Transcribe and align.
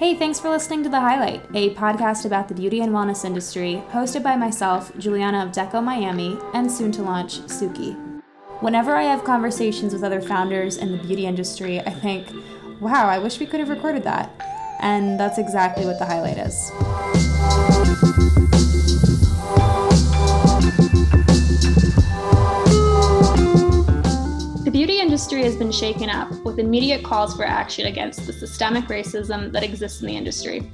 Hey, 0.00 0.14
thanks 0.14 0.40
for 0.40 0.48
listening 0.48 0.82
to 0.84 0.88
The 0.88 0.98
Highlight, 0.98 1.44
a 1.52 1.74
podcast 1.74 2.24
about 2.24 2.48
the 2.48 2.54
beauty 2.54 2.80
and 2.80 2.90
wellness 2.90 3.22
industry, 3.22 3.82
hosted 3.90 4.22
by 4.22 4.34
myself, 4.34 4.90
Julianna 4.96 5.44
of 5.44 5.52
Deco 5.52 5.84
Miami, 5.84 6.38
and 6.54 6.72
soon 6.72 6.90
to 6.92 7.02
launch 7.02 7.40
Suki. 7.40 8.22
Whenever 8.60 8.96
I 8.96 9.02
have 9.02 9.24
conversations 9.24 9.92
with 9.92 10.02
other 10.02 10.22
founders 10.22 10.78
in 10.78 10.90
the 10.90 10.96
beauty 10.96 11.26
industry, 11.26 11.80
I 11.80 11.90
think, 11.90 12.28
wow, 12.80 13.08
I 13.10 13.18
wish 13.18 13.40
we 13.40 13.44
could 13.44 13.60
have 13.60 13.68
recorded 13.68 14.02
that. 14.04 14.30
And 14.80 15.20
that's 15.20 15.36
exactly 15.36 15.84
what 15.84 15.98
The 15.98 16.06
Highlight 16.06 16.38
is. 16.38 16.72
Industry 25.32 25.48
has 25.48 25.56
been 25.56 25.70
shaken 25.70 26.10
up 26.10 26.28
with 26.44 26.58
immediate 26.58 27.04
calls 27.04 27.36
for 27.36 27.44
action 27.44 27.86
against 27.86 28.26
the 28.26 28.32
systemic 28.32 28.86
racism 28.86 29.52
that 29.52 29.62
exists 29.62 30.00
in 30.00 30.08
the 30.08 30.16
industry. 30.16 30.68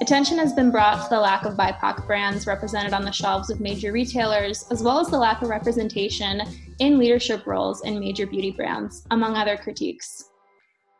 Attention 0.00 0.38
has 0.38 0.54
been 0.54 0.70
brought 0.70 1.02
to 1.02 1.10
the 1.10 1.20
lack 1.20 1.44
of 1.44 1.58
BIPOC 1.58 2.06
brands 2.06 2.46
represented 2.46 2.94
on 2.94 3.04
the 3.04 3.12
shelves 3.12 3.50
of 3.50 3.60
major 3.60 3.92
retailers, 3.92 4.64
as 4.70 4.82
well 4.82 4.98
as 4.98 5.08
the 5.08 5.18
lack 5.18 5.42
of 5.42 5.50
representation 5.50 6.40
in 6.78 6.98
leadership 6.98 7.46
roles 7.46 7.84
in 7.84 8.00
major 8.00 8.26
beauty 8.26 8.50
brands, 8.50 9.04
among 9.10 9.36
other 9.36 9.58
critiques. 9.58 10.30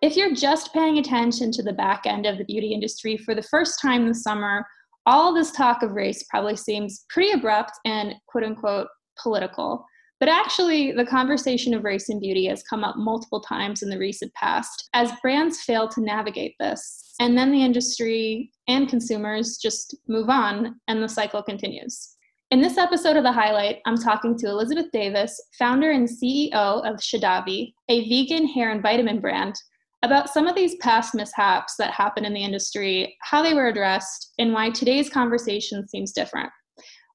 If 0.03 0.15
you're 0.15 0.35
just 0.35 0.75
paying 0.75 0.99
attention 0.99 1.51
to 1.53 1.63
the 1.63 1.73
back 1.73 2.05
end 2.05 2.27
of 2.27 2.37
the 2.37 2.45
beauty 2.45 2.75
industry 2.75 3.17
for 3.17 3.35
the 3.35 3.41
first 3.41 3.81
time 3.81 4.07
this 4.07 4.23
summer, 4.23 4.67
all 5.07 5.33
this 5.33 5.51
talk 5.53 5.83
of 5.83 5.93
race 5.93 6.27
probably 6.29 6.57
seems 6.57 7.07
pretty 7.09 7.33
abrupt 7.33 7.73
and 7.87 8.17
quote 8.29 8.45
unquote 8.45 8.89
political. 9.19 9.87
But 10.23 10.29
actually, 10.29 10.93
the 10.93 11.05
conversation 11.05 11.75
of 11.75 11.83
race 11.83 12.09
and 12.09 12.21
beauty 12.21 12.47
has 12.47 12.63
come 12.63 12.85
up 12.85 12.95
multiple 12.97 13.41
times 13.41 13.83
in 13.83 13.91
the 13.91 13.99
recent 13.99 14.33
past 14.35 14.89
as 14.95 15.11
brands 15.21 15.63
fail 15.63 15.89
to 15.89 16.01
navigate 16.01 16.55
this. 16.61 17.13
And 17.19 17.37
then 17.37 17.51
the 17.51 17.65
industry 17.65 18.53
and 18.69 18.89
consumers 18.89 19.59
just 19.59 19.97
move 20.07 20.31
on 20.31 20.77
and 20.87 21.03
the 21.03 21.09
cycle 21.09 21.43
continues. 21.43 22.15
In 22.53 22.63
this 22.63 22.79
episode 22.79 23.17
of 23.17 23.25
The 23.25 23.33
Highlight, 23.33 23.81
I'm 23.85 23.97
talking 23.97 24.39
to 24.39 24.47
Elizabeth 24.47 24.93
Davis, 24.93 25.43
founder 25.59 25.91
and 25.91 26.09
CEO 26.09 26.53
of 26.53 27.01
Shedavi, 27.01 27.73
a 27.89 28.09
vegan 28.09 28.47
hair 28.47 28.71
and 28.71 28.81
vitamin 28.81 29.19
brand, 29.19 29.57
about 30.05 30.31
some 30.31 30.47
of 30.47 30.55
these 30.55 30.77
past 30.77 31.17
mishaps 31.17 31.75
that 31.81 31.95
happened 31.95 32.27
in 32.27 32.33
the 32.33 32.45
industry, 32.45 33.17
how 33.23 33.43
they 33.43 33.55
were 33.55 33.67
addressed, 33.67 34.35
and 34.39 34.53
why 34.53 34.71
today's 34.71 35.11
conversation 35.11 35.89
seems 35.89 36.13
different. 36.13 36.51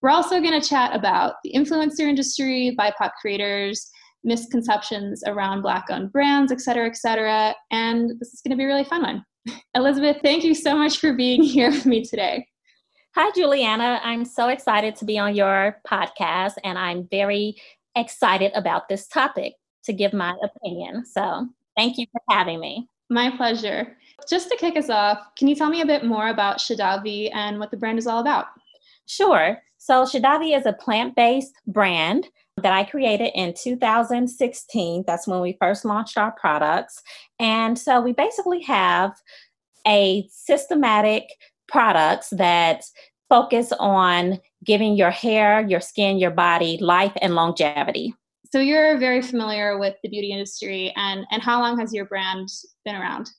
We're 0.07 0.13
also 0.13 0.39
going 0.39 0.57
to 0.57 0.65
chat 0.65 0.95
about 0.95 1.33
the 1.43 1.51
influencer 1.51 2.07
industry, 2.07 2.73
BIPOC 2.79 3.11
creators, 3.19 3.91
misconceptions 4.23 5.21
around 5.27 5.63
Black 5.63 5.87
owned 5.89 6.13
brands, 6.13 6.49
et 6.49 6.61
cetera, 6.61 6.87
et 6.87 6.95
cetera. 6.95 7.53
And 7.71 8.11
this 8.17 8.33
is 8.33 8.39
going 8.39 8.51
to 8.51 8.55
be 8.55 8.63
a 8.63 8.67
really 8.67 8.85
fun 8.85 9.01
one. 9.01 9.25
Elizabeth, 9.75 10.15
thank 10.23 10.45
you 10.45 10.55
so 10.55 10.77
much 10.77 10.99
for 10.99 11.11
being 11.11 11.43
here 11.43 11.69
with 11.69 11.85
me 11.85 12.05
today. 12.05 12.47
Hi, 13.15 13.29
Julianna. 13.35 13.99
I'm 14.01 14.23
so 14.23 14.47
excited 14.47 14.95
to 14.95 15.03
be 15.03 15.19
on 15.19 15.35
your 15.35 15.81
podcast, 15.85 16.53
and 16.63 16.77
I'm 16.77 17.09
very 17.11 17.57
excited 17.97 18.53
about 18.55 18.87
this 18.87 19.09
topic 19.09 19.55
to 19.83 19.91
give 19.91 20.13
my 20.13 20.37
opinion. 20.41 21.05
So, 21.05 21.49
thank 21.75 21.97
you 21.97 22.05
for 22.13 22.21
having 22.29 22.61
me. 22.61 22.87
My 23.09 23.35
pleasure. 23.35 23.97
Just 24.29 24.47
to 24.51 24.55
kick 24.55 24.77
us 24.77 24.89
off, 24.89 25.19
can 25.37 25.49
you 25.49 25.55
tell 25.55 25.69
me 25.69 25.81
a 25.81 25.85
bit 25.85 26.05
more 26.05 26.29
about 26.29 26.59
Shedavi 26.59 27.29
and 27.33 27.59
what 27.59 27.71
the 27.71 27.77
brand 27.77 27.99
is 27.99 28.07
all 28.07 28.21
about? 28.21 28.45
Sure. 29.05 29.57
So 29.77 30.03
Shedavi 30.03 30.57
is 30.57 30.65
a 30.65 30.73
plant-based 30.73 31.53
brand 31.67 32.27
that 32.61 32.73
I 32.73 32.83
created 32.83 33.31
in 33.35 33.53
2016. 33.53 35.03
That's 35.05 35.27
when 35.27 35.41
we 35.41 35.57
first 35.61 35.85
launched 35.85 36.17
our 36.17 36.31
products. 36.31 37.01
And 37.39 37.77
so 37.77 38.01
we 38.01 38.13
basically 38.13 38.61
have 38.63 39.13
a 39.87 40.27
systematic 40.31 41.29
products 41.67 42.29
that 42.31 42.83
focus 43.29 43.71
on 43.79 44.39
giving 44.63 44.95
your 44.95 45.11
hair, 45.11 45.65
your 45.67 45.81
skin, 45.81 46.17
your 46.17 46.31
body 46.31 46.77
life 46.81 47.13
and 47.21 47.35
longevity. 47.35 48.13
So 48.51 48.59
you're 48.59 48.97
very 48.97 49.21
familiar 49.21 49.77
with 49.77 49.95
the 50.01 50.09
beauty 50.09 50.31
industry 50.31 50.93
and 50.95 51.25
and 51.31 51.41
how 51.41 51.59
long 51.59 51.77
has 51.79 51.93
your 51.93 52.05
brand 52.05 52.49
been 52.85 52.95
around? 52.95 53.29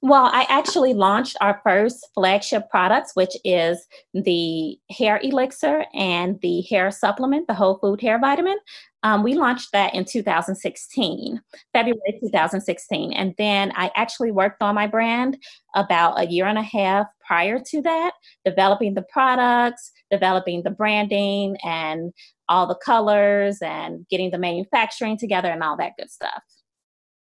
Well, 0.00 0.30
I 0.32 0.46
actually 0.48 0.94
launched 0.94 1.36
our 1.40 1.60
first 1.64 2.06
flagship 2.14 2.70
products, 2.70 3.12
which 3.14 3.36
is 3.44 3.84
the 4.14 4.78
hair 4.90 5.18
elixir 5.24 5.86
and 5.92 6.40
the 6.40 6.60
hair 6.62 6.92
supplement, 6.92 7.48
the 7.48 7.54
whole 7.54 7.78
food 7.78 8.00
hair 8.00 8.20
vitamin. 8.20 8.58
Um, 9.02 9.24
we 9.24 9.34
launched 9.34 9.72
that 9.72 9.94
in 9.94 10.04
2016, 10.04 11.40
February 11.72 12.18
2016. 12.20 13.12
And 13.12 13.34
then 13.38 13.72
I 13.74 13.90
actually 13.96 14.30
worked 14.30 14.62
on 14.62 14.76
my 14.76 14.86
brand 14.86 15.36
about 15.74 16.20
a 16.20 16.26
year 16.26 16.46
and 16.46 16.58
a 16.58 16.62
half 16.62 17.06
prior 17.26 17.58
to 17.58 17.82
that, 17.82 18.12
developing 18.44 18.94
the 18.94 19.04
products, 19.12 19.90
developing 20.12 20.62
the 20.62 20.70
branding, 20.70 21.56
and 21.64 22.12
all 22.48 22.68
the 22.68 22.78
colors, 22.84 23.58
and 23.62 24.06
getting 24.08 24.30
the 24.30 24.38
manufacturing 24.38 25.18
together, 25.18 25.48
and 25.48 25.62
all 25.64 25.76
that 25.76 25.92
good 25.98 26.10
stuff. 26.10 26.42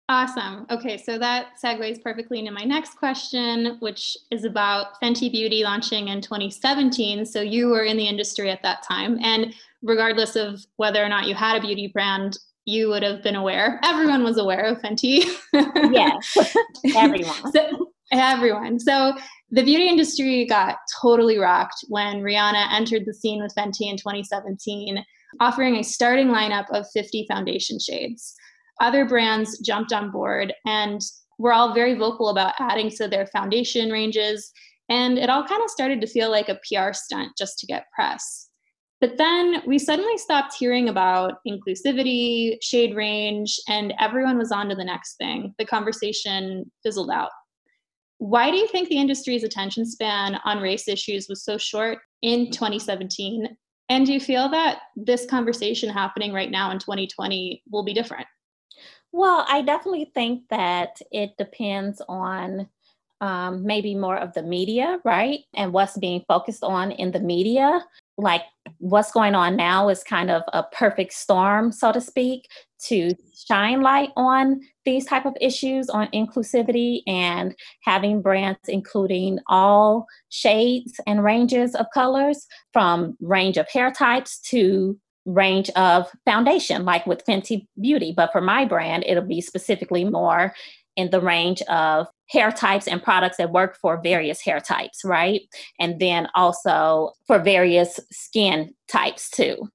Awesome. 0.08 0.66
Okay, 0.70 0.98
so 0.98 1.18
that 1.18 1.52
segues 1.62 2.02
perfectly 2.02 2.38
into 2.38 2.50
my 2.50 2.64
next 2.64 2.96
question, 2.96 3.78
which 3.80 4.18
is 4.30 4.44
about 4.44 5.00
Fenty 5.02 5.32
Beauty 5.32 5.64
launching 5.64 6.08
in 6.08 6.20
2017. 6.20 7.24
So 7.24 7.40
you 7.40 7.68
were 7.68 7.84
in 7.84 7.96
the 7.96 8.06
industry 8.06 8.50
at 8.50 8.62
that 8.62 8.82
time. 8.82 9.18
And 9.22 9.54
regardless 9.82 10.36
of 10.36 10.62
whether 10.76 11.02
or 11.02 11.08
not 11.08 11.26
you 11.26 11.34
had 11.34 11.56
a 11.56 11.60
beauty 11.60 11.88
brand, 11.88 12.36
you 12.66 12.88
would 12.88 13.02
have 13.02 13.22
been 13.22 13.34
aware. 13.34 13.80
Everyone 13.82 14.24
was 14.24 14.36
aware 14.36 14.64
of 14.64 14.78
Fenty. 14.82 15.24
yes, 15.54 16.36
everyone. 16.96 17.52
so, 17.52 17.92
everyone. 18.12 18.78
So 18.78 19.14
the 19.50 19.62
beauty 19.62 19.88
industry 19.88 20.44
got 20.44 20.76
totally 21.00 21.38
rocked 21.38 21.82
when 21.88 22.20
Rihanna 22.20 22.72
entered 22.72 23.06
the 23.06 23.14
scene 23.14 23.42
with 23.42 23.54
Fenty 23.54 23.88
in 23.90 23.96
2017, 23.96 25.02
offering 25.40 25.76
a 25.76 25.82
starting 25.84 26.28
lineup 26.28 26.68
of 26.70 26.86
50 26.92 27.26
foundation 27.26 27.78
shades 27.78 28.34
other 28.80 29.04
brands 29.04 29.58
jumped 29.60 29.92
on 29.92 30.10
board 30.10 30.52
and 30.66 31.00
were 31.38 31.52
all 31.52 31.74
very 31.74 31.94
vocal 31.94 32.28
about 32.28 32.54
adding 32.58 32.90
to 32.90 33.08
their 33.08 33.26
foundation 33.26 33.90
ranges. 33.90 34.50
And 34.88 35.18
it 35.18 35.30
all 35.30 35.46
kind 35.46 35.62
of 35.62 35.70
started 35.70 36.00
to 36.00 36.06
feel 36.06 36.30
like 36.30 36.48
a 36.48 36.60
PR 36.68 36.92
stunt 36.92 37.32
just 37.38 37.58
to 37.58 37.66
get 37.66 37.86
press. 37.94 38.50
But 39.00 39.18
then 39.18 39.62
we 39.66 39.78
suddenly 39.78 40.16
stopped 40.16 40.54
hearing 40.58 40.88
about 40.88 41.34
inclusivity, 41.46 42.56
shade 42.62 42.94
range, 42.94 43.58
and 43.68 43.92
everyone 44.00 44.38
was 44.38 44.52
on 44.52 44.68
to 44.68 44.74
the 44.74 44.84
next 44.84 45.16
thing. 45.16 45.54
The 45.58 45.66
conversation 45.66 46.70
fizzled 46.82 47.10
out. 47.10 47.30
Why 48.18 48.50
do 48.50 48.56
you 48.56 48.68
think 48.68 48.88
the 48.88 48.98
industry's 48.98 49.44
attention 49.44 49.84
span 49.84 50.38
on 50.44 50.60
race 50.62 50.88
issues 50.88 51.28
was 51.28 51.44
so 51.44 51.58
short 51.58 51.98
in 52.22 52.50
2017? 52.50 53.56
And 53.90 54.06
do 54.06 54.12
you 54.12 54.20
feel 54.20 54.48
that 54.50 54.78
this 54.96 55.26
conversation 55.26 55.90
happening 55.90 56.32
right 56.32 56.50
now 56.50 56.70
in 56.70 56.78
2020 56.78 57.62
will 57.70 57.84
be 57.84 57.92
different? 57.92 58.26
Well, 59.16 59.46
I 59.48 59.62
definitely 59.62 60.10
think 60.12 60.48
that 60.50 61.00
it 61.12 61.36
depends 61.38 62.02
on 62.08 62.68
um, 63.20 63.64
maybe 63.64 63.94
more 63.94 64.16
of 64.16 64.32
the 64.32 64.42
media, 64.42 64.98
right? 65.04 65.38
And 65.54 65.72
what's 65.72 65.96
being 65.96 66.24
focused 66.26 66.64
on 66.64 66.90
in 66.90 67.12
the 67.12 67.20
media. 67.20 67.84
Like 68.18 68.42
what's 68.78 69.12
going 69.12 69.36
on 69.36 69.54
now 69.56 69.88
is 69.88 70.02
kind 70.02 70.32
of 70.32 70.42
a 70.52 70.64
perfect 70.64 71.12
storm, 71.12 71.70
so 71.70 71.92
to 71.92 72.00
speak, 72.00 72.48
to 72.86 73.14
shine 73.46 73.82
light 73.82 74.10
on 74.16 74.60
these 74.84 75.06
type 75.06 75.26
of 75.26 75.36
issues 75.40 75.88
on 75.88 76.08
inclusivity 76.08 77.02
and 77.06 77.54
having 77.84 78.20
brands 78.20 78.58
including 78.66 79.38
all 79.46 80.06
shades 80.30 80.98
and 81.06 81.22
ranges 81.22 81.76
of 81.76 81.86
colors 81.94 82.48
from 82.72 83.16
range 83.20 83.58
of 83.58 83.68
hair 83.70 83.92
types 83.92 84.40
to 84.40 84.98
range 85.24 85.70
of 85.70 86.10
foundation, 86.24 86.84
like 86.84 87.06
with 87.06 87.24
Fenty 87.26 87.66
Beauty. 87.80 88.12
But 88.16 88.32
for 88.32 88.40
my 88.40 88.64
brand, 88.64 89.04
it'll 89.06 89.24
be 89.24 89.40
specifically 89.40 90.04
more 90.04 90.54
in 90.96 91.10
the 91.10 91.20
range 91.20 91.60
of 91.62 92.06
hair 92.30 92.52
types 92.52 92.86
and 92.86 93.02
products 93.02 93.36
that 93.36 93.50
work 93.50 93.76
for 93.80 94.00
various 94.02 94.40
hair 94.40 94.60
types, 94.60 95.04
right? 95.04 95.42
And 95.80 96.00
then 96.00 96.28
also 96.34 97.12
for 97.26 97.38
various 97.38 97.98
skin 98.12 98.74
types 98.88 99.28
too. 99.28 99.68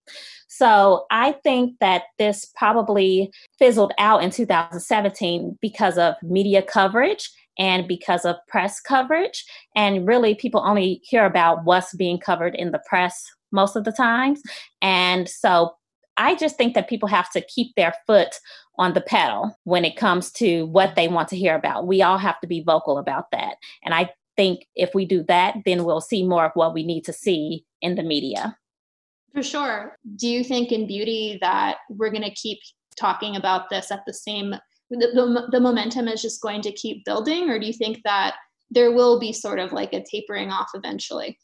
So 0.47 1.05
I 1.11 1.33
think 1.43 1.75
that 1.79 2.03
this 2.17 2.51
probably 2.55 3.31
fizzled 3.57 3.93
out 3.97 4.23
in 4.23 4.29
2017 4.29 5.57
because 5.61 5.97
of 5.97 6.15
media 6.23 6.61
coverage 6.61 7.29
and 7.57 7.87
because 7.87 8.25
of 8.25 8.35
press 8.47 8.79
coverage. 8.79 9.45
And 9.75 10.07
really, 10.07 10.33
people 10.35 10.61
only 10.65 11.01
hear 11.03 11.25
about 11.25 11.65
what's 11.65 11.93
being 11.93 12.17
covered 12.17 12.55
in 12.55 12.71
the 12.71 12.81
press 12.87 13.25
most 13.51 13.75
of 13.75 13.83
the 13.83 13.91
times. 13.91 14.41
And 14.81 15.27
so 15.27 15.73
I 16.17 16.35
just 16.35 16.57
think 16.57 16.73
that 16.73 16.89
people 16.89 17.07
have 17.07 17.31
to 17.31 17.41
keep 17.41 17.75
their 17.75 17.93
foot 18.05 18.35
on 18.77 18.93
the 18.93 19.01
pedal 19.01 19.57
when 19.63 19.85
it 19.85 19.95
comes 19.95 20.31
to 20.33 20.65
what 20.65 20.95
they 20.95 21.07
want 21.07 21.29
to 21.29 21.37
hear 21.37 21.55
about. 21.55 21.87
We 21.87 22.01
all 22.01 22.17
have 22.17 22.39
to 22.41 22.47
be 22.47 22.61
vocal 22.61 22.97
about 22.97 23.31
that. 23.31 23.55
And 23.83 23.93
I 23.93 24.11
think 24.35 24.67
if 24.75 24.93
we 24.93 25.05
do 25.05 25.23
that, 25.23 25.55
then 25.65 25.83
we'll 25.83 26.01
see 26.01 26.23
more 26.25 26.45
of 26.45 26.51
what 26.55 26.73
we 26.73 26.83
need 26.83 27.05
to 27.05 27.13
see 27.13 27.65
in 27.81 27.95
the 27.95 28.03
media. 28.03 28.57
For 29.33 29.43
sure. 29.43 29.97
Do 30.15 30.27
you 30.27 30.43
think 30.43 30.71
in 30.71 30.87
beauty 30.87 31.37
that 31.41 31.77
we're 31.89 32.11
going 32.11 32.23
to 32.23 32.31
keep 32.31 32.59
talking 32.97 33.35
about 33.35 33.69
this 33.69 33.91
at 33.91 34.01
the 34.05 34.13
same 34.13 34.55
the, 34.89 34.97
the, 34.97 35.47
the 35.51 35.59
momentum 35.59 36.07
is 36.07 36.21
just 36.21 36.41
going 36.41 36.61
to 36.63 36.71
keep 36.71 37.05
building 37.05 37.49
or 37.49 37.59
do 37.59 37.67
you 37.67 37.73
think 37.73 38.01
that 38.03 38.35
there 38.71 38.91
will 38.91 39.19
be 39.19 39.31
sort 39.31 39.59
of 39.59 39.71
like 39.71 39.93
a 39.93 40.03
tapering 40.03 40.49
off 40.49 40.69
eventually? 40.73 41.37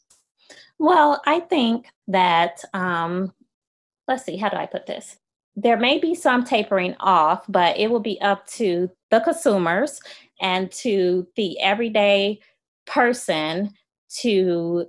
Well, 0.78 1.22
I 1.26 1.40
think 1.40 1.86
that, 2.08 2.62
um, 2.74 3.32
let's 4.08 4.24
see, 4.24 4.36
how 4.36 4.48
do 4.48 4.56
I 4.56 4.66
put 4.66 4.86
this? 4.86 5.16
There 5.56 5.78
may 5.78 5.98
be 5.98 6.14
some 6.14 6.44
tapering 6.44 6.94
off, 7.00 7.44
but 7.48 7.78
it 7.78 7.90
will 7.90 8.00
be 8.00 8.20
up 8.20 8.46
to 8.48 8.90
the 9.10 9.20
consumers 9.20 10.00
and 10.40 10.70
to 10.72 11.26
the 11.36 11.58
everyday 11.60 12.40
person 12.86 13.72
to 14.20 14.86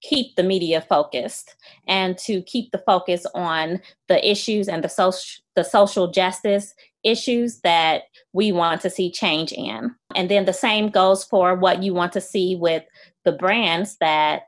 keep 0.00 0.36
the 0.36 0.44
media 0.44 0.80
focused 0.80 1.56
and 1.88 2.16
to 2.18 2.40
keep 2.42 2.70
the 2.70 2.82
focus 2.86 3.26
on 3.34 3.80
the 4.06 4.30
issues 4.30 4.68
and 4.68 4.84
the 4.84 4.88
social 4.88 5.42
the 5.56 5.64
social 5.64 6.08
justice 6.08 6.72
issues 7.02 7.60
that 7.62 8.02
we 8.32 8.52
want 8.52 8.80
to 8.80 8.88
see 8.88 9.10
change 9.10 9.50
in. 9.50 9.92
And 10.14 10.30
then 10.30 10.44
the 10.44 10.52
same 10.52 10.88
goes 10.88 11.24
for 11.24 11.56
what 11.56 11.82
you 11.82 11.94
want 11.94 12.12
to 12.12 12.20
see 12.20 12.54
with 12.54 12.84
the 13.24 13.32
brands 13.32 13.96
that 13.96 14.42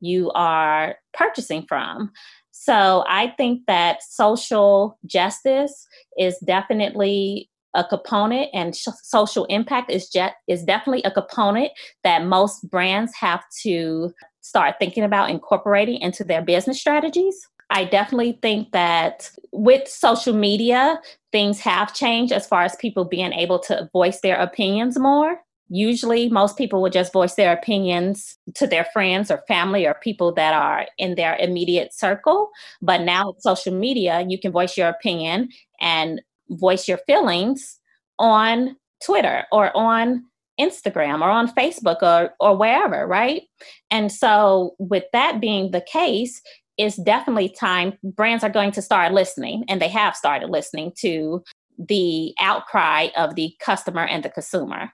you 0.00 0.30
are 0.32 0.96
purchasing 1.14 1.64
from. 1.68 2.10
So 2.52 3.04
I 3.08 3.34
think 3.36 3.62
that 3.66 4.02
social 4.02 4.98
justice 5.06 5.86
is 6.18 6.38
definitely 6.38 7.50
a 7.74 7.84
component 7.84 8.48
and 8.54 8.74
sh- 8.74 8.88
social 9.02 9.44
impact 9.46 9.90
is 9.90 10.10
is 10.48 10.64
definitely 10.64 11.02
a 11.04 11.10
component 11.10 11.70
that 12.02 12.24
most 12.24 12.68
brands 12.70 13.14
have 13.14 13.44
to 13.62 14.10
start 14.40 14.76
thinking 14.78 15.04
about 15.04 15.30
incorporating 15.30 16.00
into 16.00 16.24
their 16.24 16.42
business 16.42 16.80
strategies. 16.80 17.46
I 17.70 17.84
definitely 17.84 18.38
think 18.42 18.72
that 18.72 19.30
with 19.52 19.88
social 19.88 20.32
media, 20.34 21.00
things 21.32 21.60
have 21.60 21.92
changed 21.94 22.32
as 22.32 22.46
far 22.46 22.62
as 22.62 22.76
people 22.76 23.04
being 23.04 23.32
able 23.32 23.58
to 23.60 23.90
voice 23.92 24.20
their 24.20 24.36
opinions 24.36 24.98
more. 24.98 25.40
Usually, 25.68 26.28
most 26.28 26.56
people 26.56 26.80
would 26.82 26.92
just 26.92 27.12
voice 27.12 27.34
their 27.34 27.52
opinions 27.52 28.38
to 28.54 28.66
their 28.66 28.84
friends 28.92 29.30
or 29.30 29.42
family 29.48 29.84
or 29.86 29.94
people 29.94 30.32
that 30.34 30.54
are 30.54 30.86
in 30.98 31.16
their 31.16 31.36
immediate 31.36 31.92
circle. 31.92 32.50
But 32.80 33.00
now, 33.02 33.28
with 33.28 33.42
social 33.42 33.74
media, 33.74 34.24
you 34.28 34.38
can 34.38 34.52
voice 34.52 34.76
your 34.76 34.88
opinion 34.88 35.48
and 35.80 36.22
voice 36.50 36.86
your 36.86 36.98
feelings 36.98 37.80
on 38.18 38.76
Twitter 39.04 39.44
or 39.50 39.76
on 39.76 40.24
Instagram 40.60 41.20
or 41.20 41.30
on 41.30 41.52
Facebook 41.52 42.02
or, 42.02 42.30
or 42.40 42.56
wherever, 42.56 43.06
right? 43.06 43.42
And 43.90 44.10
so, 44.12 44.76
with 44.78 45.04
that 45.12 45.40
being 45.40 45.72
the 45.72 45.80
case, 45.80 46.40
it's 46.78 46.96
definitely 46.96 47.48
time 47.48 47.94
brands 48.02 48.44
are 48.44 48.50
going 48.50 48.70
to 48.72 48.82
start 48.82 49.12
listening, 49.12 49.64
and 49.68 49.80
they 49.80 49.88
have 49.88 50.14
started 50.14 50.50
listening 50.50 50.92
to 50.98 51.42
the 51.78 52.34
outcry 52.40 53.08
of 53.16 53.34
the 53.34 53.52
customer 53.60 54.04
and 54.04 54.22
the 54.22 54.30
consumer. 54.30 54.92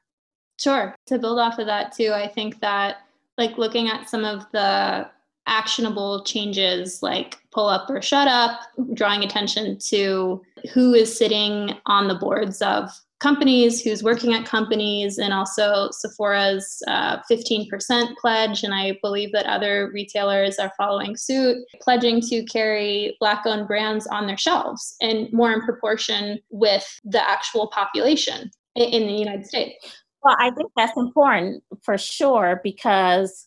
Sure. 0.62 0.94
To 1.06 1.18
build 1.18 1.38
off 1.38 1.58
of 1.58 1.66
that, 1.66 1.92
too, 1.92 2.12
I 2.14 2.28
think 2.28 2.60
that 2.60 2.98
like 3.38 3.58
looking 3.58 3.88
at 3.88 4.08
some 4.08 4.24
of 4.24 4.44
the 4.52 5.08
actionable 5.46 6.22
changes 6.24 7.02
like 7.02 7.38
pull 7.50 7.68
up 7.68 7.90
or 7.90 8.00
shut 8.00 8.28
up, 8.28 8.60
drawing 8.94 9.24
attention 9.24 9.78
to 9.78 10.40
who 10.72 10.94
is 10.94 11.16
sitting 11.16 11.74
on 11.86 12.06
the 12.06 12.14
boards 12.14 12.62
of 12.62 12.90
companies, 13.18 13.82
who's 13.82 14.02
working 14.02 14.34
at 14.34 14.44
companies, 14.44 15.18
and 15.18 15.32
also 15.32 15.88
Sephora's 15.92 16.82
uh, 16.88 17.18
15% 17.30 18.16
pledge. 18.20 18.64
And 18.64 18.74
I 18.74 18.98
believe 19.00 19.32
that 19.32 19.46
other 19.46 19.90
retailers 19.92 20.58
are 20.58 20.72
following 20.76 21.16
suit, 21.16 21.58
pledging 21.80 22.20
to 22.22 22.44
carry 22.44 23.16
Black 23.20 23.46
owned 23.46 23.68
brands 23.68 24.06
on 24.08 24.26
their 24.26 24.38
shelves 24.38 24.96
and 25.00 25.32
more 25.32 25.52
in 25.52 25.60
proportion 25.62 26.40
with 26.50 27.00
the 27.04 27.22
actual 27.22 27.68
population 27.68 28.50
in 28.74 29.06
the 29.06 29.12
United 29.12 29.46
States. 29.46 30.01
Well, 30.22 30.36
I 30.38 30.50
think 30.50 30.70
that's 30.76 30.96
important 30.96 31.64
for 31.82 31.98
sure 31.98 32.60
because 32.62 33.46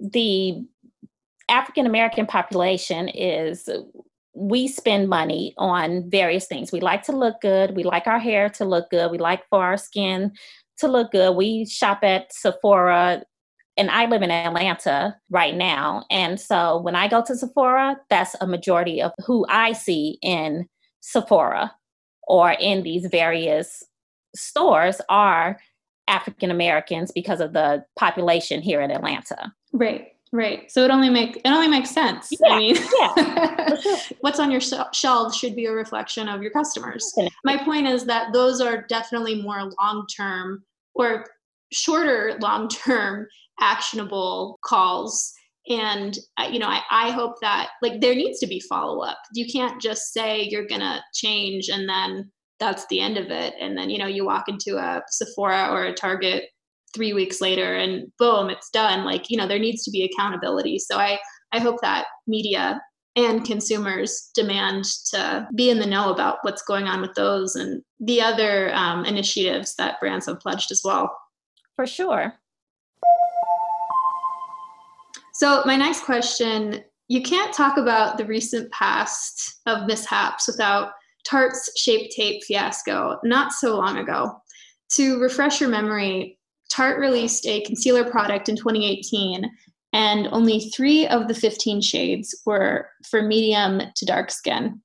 the 0.00 0.64
African 1.48 1.86
American 1.86 2.26
population 2.26 3.08
is 3.08 3.68
we 4.34 4.68
spend 4.68 5.08
money 5.08 5.54
on 5.58 6.08
various 6.10 6.46
things. 6.46 6.70
We 6.70 6.80
like 6.80 7.02
to 7.04 7.12
look 7.12 7.40
good. 7.40 7.74
We 7.74 7.82
like 7.82 8.06
our 8.06 8.18
hair 8.18 8.48
to 8.50 8.64
look 8.64 8.90
good. 8.90 9.10
We 9.10 9.18
like 9.18 9.42
for 9.48 9.62
our 9.62 9.76
skin 9.76 10.32
to 10.78 10.88
look 10.88 11.12
good. 11.12 11.36
We 11.36 11.66
shop 11.66 12.00
at 12.02 12.32
Sephora 12.32 13.22
and 13.76 13.90
I 13.90 14.06
live 14.06 14.22
in 14.22 14.30
Atlanta 14.30 15.16
right 15.30 15.54
now. 15.54 16.04
And 16.10 16.38
so 16.38 16.80
when 16.80 16.96
I 16.96 17.08
go 17.08 17.22
to 17.24 17.36
Sephora, 17.36 17.96
that's 18.10 18.34
a 18.40 18.46
majority 18.46 19.00
of 19.00 19.12
who 19.24 19.46
I 19.48 19.72
see 19.72 20.18
in 20.22 20.68
Sephora 21.00 21.72
or 22.26 22.52
in 22.52 22.82
these 22.82 23.06
various 23.06 23.82
stores 24.34 25.00
are 25.08 25.58
African 26.08 26.50
Americans 26.50 27.12
because 27.12 27.40
of 27.40 27.52
the 27.52 27.84
population 27.96 28.62
here 28.62 28.80
in 28.80 28.90
Atlanta. 28.90 29.52
Right. 29.72 30.08
Right. 30.30 30.70
So 30.70 30.84
it 30.84 30.90
only 30.90 31.08
make 31.08 31.36
it 31.36 31.48
only 31.48 31.68
makes 31.68 31.90
sense. 31.90 32.28
Yeah, 32.30 32.52
I 32.52 32.58
mean, 32.58 32.76
yeah. 32.76 33.96
what's 34.20 34.38
on 34.38 34.50
your 34.50 34.60
sh- 34.60 34.74
shelves 34.92 35.36
should 35.36 35.56
be 35.56 35.64
a 35.66 35.72
reflection 35.72 36.28
of 36.28 36.42
your 36.42 36.50
customers. 36.50 37.10
My 37.44 37.56
point 37.56 37.86
is 37.86 38.04
that 38.04 38.32
those 38.34 38.60
are 38.60 38.82
definitely 38.88 39.40
more 39.40 39.70
long 39.80 40.06
term 40.14 40.64
or 40.94 41.24
shorter 41.72 42.36
long 42.40 42.68
term 42.68 43.26
actionable 43.60 44.58
calls. 44.62 45.32
And 45.70 46.18
uh, 46.36 46.48
you 46.50 46.58
know, 46.58 46.68
I, 46.68 46.82
I 46.90 47.10
hope 47.10 47.36
that 47.40 47.70
like 47.80 48.00
there 48.02 48.14
needs 48.14 48.38
to 48.40 48.46
be 48.46 48.60
follow 48.60 49.00
up. 49.00 49.18
You 49.32 49.46
can't 49.50 49.80
just 49.80 50.12
say 50.12 50.42
you're 50.42 50.66
gonna 50.66 51.02
change 51.14 51.70
and 51.70 51.88
then 51.88 52.30
that's 52.60 52.86
the 52.88 53.00
end 53.00 53.16
of 53.16 53.30
it. 53.30 53.54
And 53.60 53.76
then 53.76 53.90
you 53.90 53.98
know 53.98 54.06
you 54.06 54.24
walk 54.24 54.48
into 54.48 54.76
a 54.76 55.02
Sephora 55.08 55.68
or 55.70 55.84
a 55.84 55.94
Target 55.94 56.44
three 56.94 57.12
weeks 57.12 57.40
later 57.40 57.74
and 57.74 58.10
boom 58.18 58.50
it's 58.50 58.70
done. 58.70 59.04
Like 59.04 59.30
you 59.30 59.36
know 59.36 59.46
there 59.46 59.58
needs 59.58 59.84
to 59.84 59.90
be 59.90 60.04
accountability. 60.04 60.78
So 60.78 60.96
i 60.96 61.18
i 61.52 61.58
hope 61.58 61.80
that 61.82 62.06
media 62.26 62.80
and 63.16 63.44
consumers 63.44 64.30
demand 64.34 64.84
to 65.10 65.48
be 65.54 65.70
in 65.70 65.80
the 65.80 65.86
know 65.86 66.12
about 66.12 66.38
what's 66.42 66.62
going 66.62 66.86
on 66.86 67.00
with 67.00 67.14
those 67.14 67.56
and 67.56 67.82
the 67.98 68.20
other 68.20 68.72
um, 68.74 69.04
initiatives 69.04 69.74
that 69.76 69.98
brands 69.98 70.26
have 70.26 70.38
pledged 70.38 70.70
as 70.70 70.82
well. 70.84 71.16
For 71.74 71.86
sure. 71.86 72.34
So 75.34 75.62
my 75.64 75.76
next 75.76 76.04
question 76.04 76.84
you 77.08 77.22
can't 77.22 77.54
talk 77.54 77.78
about 77.78 78.18
the 78.18 78.26
recent 78.26 78.70
past 78.70 79.60
of 79.66 79.86
mishaps 79.86 80.46
without 80.46 80.92
tarte's 81.28 81.70
shape 81.76 82.10
tape 82.10 82.42
fiasco 82.44 83.18
not 83.24 83.52
so 83.52 83.76
long 83.76 83.98
ago 83.98 84.40
to 84.88 85.20
refresh 85.20 85.60
your 85.60 85.68
memory 85.68 86.38
Tarte 86.68 86.98
released 86.98 87.46
a 87.46 87.62
concealer 87.62 88.04
product 88.04 88.48
in 88.48 88.56
2018, 88.56 89.50
and 89.92 90.28
only 90.28 90.70
three 90.70 91.06
of 91.06 91.28
the 91.28 91.34
15 91.34 91.80
shades 91.80 92.38
were 92.44 92.88
for 93.08 93.22
medium 93.22 93.80
to 93.96 94.04
dark 94.04 94.30
skin. 94.30 94.80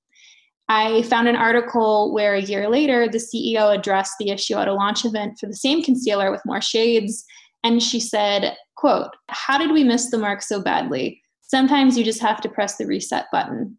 I 0.70 1.02
found 1.04 1.28
an 1.28 1.36
article 1.36 2.14
where 2.14 2.36
a 2.36 2.42
year 2.42 2.70
later, 2.70 3.08
the 3.08 3.18
CEO 3.18 3.78
addressed 3.78 4.14
the 4.18 4.30
issue 4.30 4.56
at 4.56 4.70
a 4.70 4.74
launch 4.74 5.04
event 5.04 5.38
for 5.40 5.48
the 5.48 5.56
same 5.56 5.84
concealer 5.84 6.32
with 6.32 6.46
more 6.46 6.62
shades. 6.62 7.26
And 7.66 7.84
she 7.84 8.00
said, 8.00 8.56
quote, 8.76 9.10
how 9.28 9.58
did 9.58 9.72
we 9.72 9.84
miss 9.84 10.10
the 10.10 10.18
mark 10.18 10.42
so 10.42 10.62
badly? 10.62 11.22
Sometimes 11.42 11.98
you 11.98 12.06
just 12.06 12.22
have 12.22 12.40
to 12.42 12.50
press 12.50 12.78
the 12.78 12.88
reset 12.88 13.26
button. 13.32 13.78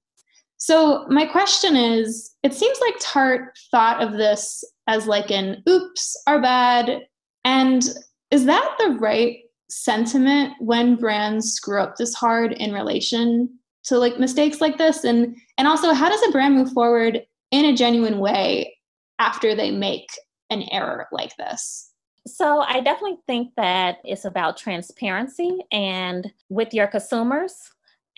So 0.56 1.06
my 1.08 1.26
question 1.26 1.76
is, 1.76 2.34
it 2.42 2.54
seems 2.54 2.78
like 2.80 2.94
Tarte 3.00 3.54
thought 3.70 4.02
of 4.02 4.12
this 4.12 4.64
as 4.86 5.06
like 5.06 5.30
an 5.30 5.62
oops, 5.68 6.16
our 6.26 6.40
bad, 6.40 7.02
and 7.44 7.82
is 8.30 8.46
that 8.46 8.76
the 8.78 8.96
right 9.00 9.38
sentiment 9.68 10.54
when 10.60 10.96
brands 10.96 11.52
screw 11.52 11.80
up 11.80 11.96
this 11.96 12.14
hard 12.14 12.52
in 12.52 12.72
relation 12.72 13.48
to 13.84 13.98
like 13.98 14.18
mistakes 14.18 14.60
like 14.60 14.78
this? 14.78 15.04
And 15.04 15.36
and 15.58 15.68
also 15.68 15.92
how 15.92 16.08
does 16.08 16.22
a 16.28 16.32
brand 16.32 16.54
move 16.54 16.72
forward 16.72 17.22
in 17.50 17.64
a 17.64 17.76
genuine 17.76 18.18
way 18.18 18.76
after 19.18 19.54
they 19.54 19.70
make 19.70 20.08
an 20.50 20.62
error 20.72 21.06
like 21.12 21.36
this? 21.36 21.90
So 22.26 22.60
I 22.60 22.80
definitely 22.80 23.18
think 23.26 23.52
that 23.56 23.98
it's 24.04 24.24
about 24.24 24.56
transparency 24.56 25.58
and 25.70 26.32
with 26.48 26.72
your 26.72 26.86
consumers. 26.86 27.54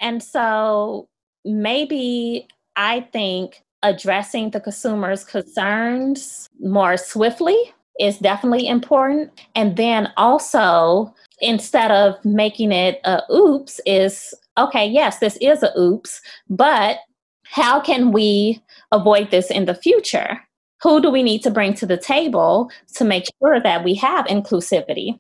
And 0.01 0.23
so 0.23 1.09
maybe 1.47 2.49
I 2.77 3.01
think 3.13 3.63
addressing 3.83 4.51
the 4.51 4.61
consumer's 4.61 5.25
concerns 5.25 6.49
more 6.61 6.97
swiftly 6.97 7.57
is 7.99 8.19
definitely 8.19 8.67
important. 8.67 9.31
And 9.55 9.77
then 9.77 10.13
also, 10.17 11.15
instead 11.41 11.91
of 11.91 12.23
making 12.25 12.73
it 12.73 13.01
a 13.05 13.23
oops, 13.33 13.81
is 13.87 14.35
okay, 14.59 14.87
yes, 14.87 15.19
this 15.19 15.39
is 15.41 15.63
a 15.63 15.73
oops, 15.79 16.21
but 16.49 16.99
how 17.45 17.81
can 17.81 18.13
we 18.13 18.61
avoid 18.93 19.31
this 19.31 19.51
in 19.51 19.67
the 19.67 19.75
future? 19.75 20.41
Who 20.83 21.01
do 21.01 21.11
we 21.11 21.23
need 21.23 21.43
to 21.43 21.51
bring 21.51 21.75
to 21.75 21.87
the 21.87 21.97
table 21.97 22.71
to 22.95 23.05
make 23.05 23.25
sure 23.41 23.61
that 23.61 23.85
we 23.85 23.95
have 23.95 24.27
inclusivity? 24.27 25.19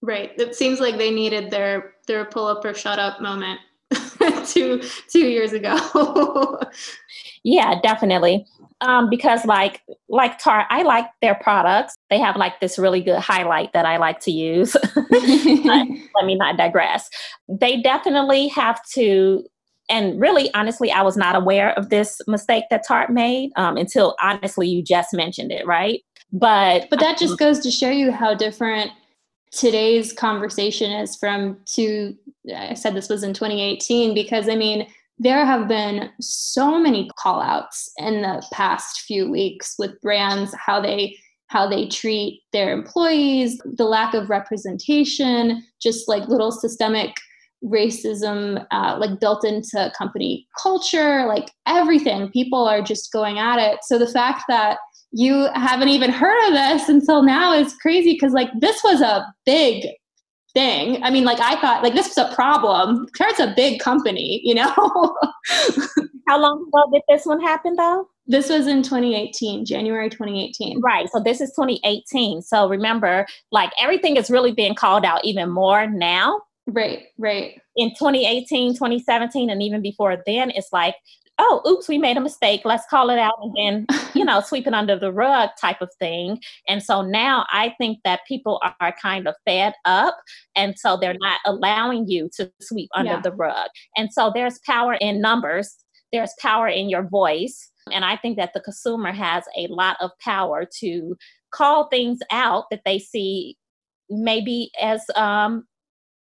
Right. 0.00 0.32
It 0.38 0.54
seems 0.54 0.80
like 0.80 0.98
they 0.98 1.10
needed 1.10 1.50
their 1.50 1.94
their 2.06 2.24
pull 2.24 2.46
up 2.46 2.64
or 2.64 2.74
shut 2.74 2.98
up 2.98 3.20
moment 3.20 3.60
two 4.52 4.82
two 5.10 5.28
years 5.28 5.52
ago. 5.52 6.58
yeah, 7.44 7.80
definitely. 7.82 8.46
Um, 8.80 9.08
because 9.08 9.44
like 9.44 9.82
like 10.08 10.40
Tarte, 10.40 10.66
I 10.70 10.82
like 10.82 11.06
their 11.20 11.36
products. 11.36 11.94
They 12.10 12.18
have 12.18 12.36
like 12.36 12.60
this 12.60 12.78
really 12.78 13.00
good 13.00 13.18
highlight 13.18 13.72
that 13.72 13.86
I 13.86 13.96
like 13.96 14.20
to 14.20 14.30
use. 14.32 14.76
let 15.10 15.88
me 16.24 16.34
not 16.34 16.56
digress. 16.56 17.08
They 17.48 17.80
definitely 17.80 18.48
have 18.48 18.80
to 18.94 19.44
and 19.88 20.20
really 20.20 20.52
honestly 20.54 20.92
i 20.92 21.02
was 21.02 21.16
not 21.16 21.34
aware 21.34 21.76
of 21.76 21.90
this 21.90 22.20
mistake 22.28 22.64
that 22.70 22.84
tarte 22.88 23.10
made 23.10 23.50
um, 23.56 23.76
until 23.76 24.14
honestly 24.22 24.68
you 24.68 24.82
just 24.82 25.12
mentioned 25.12 25.50
it 25.50 25.66
right 25.66 26.02
but 26.32 26.86
but 26.88 27.00
that 27.00 27.18
just 27.18 27.36
goes 27.38 27.58
to 27.58 27.70
show 27.70 27.90
you 27.90 28.12
how 28.12 28.32
different 28.32 28.92
today's 29.52 30.12
conversation 30.12 30.90
is 30.90 31.16
from 31.16 31.58
to 31.66 32.16
I 32.54 32.74
said 32.74 32.94
this 32.94 33.08
was 33.08 33.22
in 33.22 33.34
2018 33.34 34.14
because 34.14 34.48
I 34.48 34.56
mean 34.56 34.86
there 35.18 35.44
have 35.44 35.68
been 35.68 36.10
so 36.20 36.78
many 36.78 37.08
call 37.18 37.40
outs 37.40 37.90
in 37.98 38.22
the 38.22 38.44
past 38.52 39.02
few 39.02 39.30
weeks 39.30 39.74
with 39.78 40.00
brands 40.00 40.54
how 40.54 40.80
they 40.80 41.16
how 41.48 41.68
they 41.68 41.86
treat 41.86 42.42
their 42.52 42.72
employees 42.72 43.60
the 43.64 43.84
lack 43.84 44.14
of 44.14 44.30
representation 44.30 45.62
just 45.80 46.08
like 46.08 46.26
little 46.28 46.50
systemic 46.50 47.14
racism 47.64 48.66
uh, 48.70 48.96
like 48.98 49.20
built 49.20 49.44
into 49.44 49.92
company 49.96 50.46
culture 50.60 51.26
like 51.26 51.50
everything. 51.66 52.30
People 52.30 52.66
are 52.66 52.82
just 52.82 53.12
going 53.12 53.38
at 53.38 53.58
it. 53.58 53.80
So 53.82 53.98
the 53.98 54.10
fact 54.10 54.44
that 54.48 54.78
you 55.12 55.48
haven't 55.54 55.88
even 55.88 56.10
heard 56.10 56.48
of 56.48 56.54
this 56.54 56.88
until 56.88 57.22
now 57.22 57.52
is 57.52 57.74
crazy 57.76 58.14
because 58.14 58.32
like 58.32 58.50
this 58.58 58.82
was 58.82 59.00
a 59.00 59.26
big 59.44 59.86
thing. 60.54 61.02
I 61.02 61.10
mean, 61.10 61.24
like 61.24 61.40
I 61.40 61.60
thought 61.60 61.82
like 61.82 61.94
this 61.94 62.08
was 62.08 62.18
a 62.18 62.34
problem. 62.34 63.06
Tarte's 63.16 63.40
a 63.40 63.52
big 63.54 63.80
company, 63.80 64.40
you 64.42 64.54
know. 64.54 64.72
How 66.28 66.40
long 66.40 66.66
ago 66.68 66.90
did 66.92 67.02
this 67.08 67.26
one 67.26 67.40
happen 67.40 67.74
though? 67.76 68.08
This 68.26 68.48
was 68.48 68.66
in 68.66 68.82
2018, 68.82 69.64
January 69.64 70.08
2018. 70.08 70.80
Right. 70.80 71.08
So 71.10 71.20
this 71.20 71.40
is 71.40 71.50
2018. 71.50 72.40
So 72.42 72.68
remember, 72.68 73.26
like 73.50 73.72
everything 73.80 74.16
is 74.16 74.30
really 74.30 74.52
being 74.52 74.74
called 74.74 75.04
out 75.04 75.24
even 75.24 75.50
more 75.50 75.86
now. 75.86 76.40
Right, 76.68 77.06
right. 77.18 77.60
In 77.76 77.90
2018, 77.90 78.74
2017, 78.74 79.50
and 79.50 79.62
even 79.62 79.82
before 79.82 80.22
then, 80.26 80.50
it's 80.50 80.72
like 80.72 80.94
oh, 81.42 81.60
oops, 81.66 81.88
we 81.88 81.98
made 81.98 82.16
a 82.16 82.20
mistake. 82.20 82.62
Let's 82.64 82.86
call 82.88 83.10
it 83.10 83.18
out 83.18 83.34
and 83.42 83.52
then, 83.56 83.86
you 84.14 84.24
know, 84.24 84.40
sweep 84.40 84.66
it 84.66 84.74
under 84.74 84.98
the 84.98 85.12
rug 85.12 85.50
type 85.60 85.80
of 85.80 85.90
thing. 85.98 86.40
And 86.68 86.82
so 86.82 87.02
now 87.02 87.46
I 87.50 87.74
think 87.78 87.98
that 88.04 88.20
people 88.28 88.62
are 88.80 88.94
kind 89.00 89.26
of 89.26 89.34
fed 89.44 89.74
up. 89.84 90.16
And 90.54 90.78
so 90.78 90.96
they're 90.96 91.16
not 91.18 91.40
allowing 91.44 92.08
you 92.08 92.30
to 92.36 92.50
sweep 92.60 92.88
under 92.94 93.12
yeah. 93.12 93.20
the 93.20 93.32
rug. 93.32 93.68
And 93.96 94.12
so 94.12 94.30
there's 94.32 94.60
power 94.64 94.94
in 94.94 95.20
numbers, 95.20 95.74
there's 96.12 96.34
power 96.40 96.68
in 96.68 96.88
your 96.88 97.08
voice. 97.08 97.70
And 97.90 98.04
I 98.04 98.16
think 98.16 98.36
that 98.36 98.52
the 98.54 98.60
consumer 98.60 99.10
has 99.10 99.42
a 99.56 99.66
lot 99.66 99.96
of 100.00 100.12
power 100.20 100.64
to 100.78 101.16
call 101.52 101.88
things 101.88 102.20
out 102.30 102.66
that 102.70 102.82
they 102.84 103.00
see 103.00 103.56
maybe 104.08 104.70
as 104.80 105.02
um, 105.16 105.64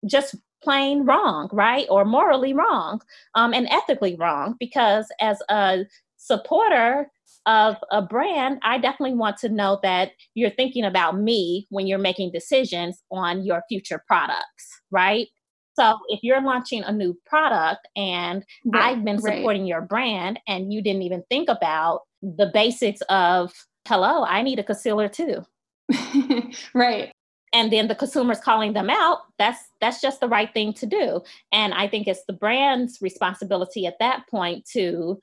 just 0.08 0.36
plain 0.62 1.04
wrong, 1.04 1.48
right? 1.52 1.86
Or 1.90 2.04
morally 2.04 2.52
wrong 2.52 3.00
um, 3.34 3.54
and 3.54 3.68
ethically 3.68 4.16
wrong. 4.16 4.56
Because 4.58 5.06
as 5.20 5.40
a 5.48 5.84
supporter 6.16 7.10
of 7.46 7.76
a 7.90 8.02
brand, 8.02 8.58
I 8.62 8.78
definitely 8.78 9.14
want 9.14 9.38
to 9.38 9.48
know 9.48 9.78
that 9.82 10.12
you're 10.34 10.50
thinking 10.50 10.84
about 10.84 11.18
me 11.18 11.66
when 11.70 11.86
you're 11.86 11.98
making 11.98 12.32
decisions 12.32 13.02
on 13.10 13.44
your 13.44 13.62
future 13.68 14.02
products, 14.06 14.80
right? 14.90 15.28
So 15.74 15.96
if 16.08 16.20
you're 16.22 16.42
launching 16.42 16.82
a 16.82 16.92
new 16.92 17.16
product 17.24 17.86
and 17.94 18.44
right, 18.64 18.96
I've 18.96 19.04
been 19.04 19.20
supporting 19.20 19.62
right. 19.62 19.68
your 19.68 19.80
brand 19.82 20.40
and 20.48 20.72
you 20.72 20.82
didn't 20.82 21.02
even 21.02 21.22
think 21.30 21.48
about 21.48 22.00
the 22.20 22.50
basics 22.52 23.00
of, 23.08 23.52
hello, 23.86 24.24
I 24.24 24.42
need 24.42 24.58
a 24.58 24.64
concealer 24.64 25.08
too. 25.08 25.44
right 26.74 27.12
and 27.52 27.72
then 27.72 27.88
the 27.88 27.94
consumers 27.94 28.40
calling 28.40 28.72
them 28.72 28.90
out 28.90 29.20
that's 29.38 29.58
that's 29.80 30.00
just 30.00 30.20
the 30.20 30.28
right 30.28 30.52
thing 30.52 30.72
to 30.72 30.86
do. 30.86 31.20
And 31.52 31.74
i 31.74 31.88
think 31.88 32.06
it's 32.06 32.24
the 32.26 32.32
brand's 32.32 32.98
responsibility 33.00 33.86
at 33.86 33.98
that 34.00 34.28
point 34.28 34.64
to 34.72 35.20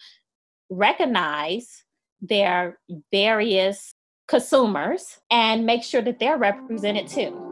recognize 0.70 1.84
their 2.22 2.80
various 3.12 3.94
consumers 4.28 5.20
and 5.30 5.66
make 5.66 5.84
sure 5.84 6.02
that 6.02 6.20
they're 6.20 6.38
represented 6.38 7.08
too 7.08 7.45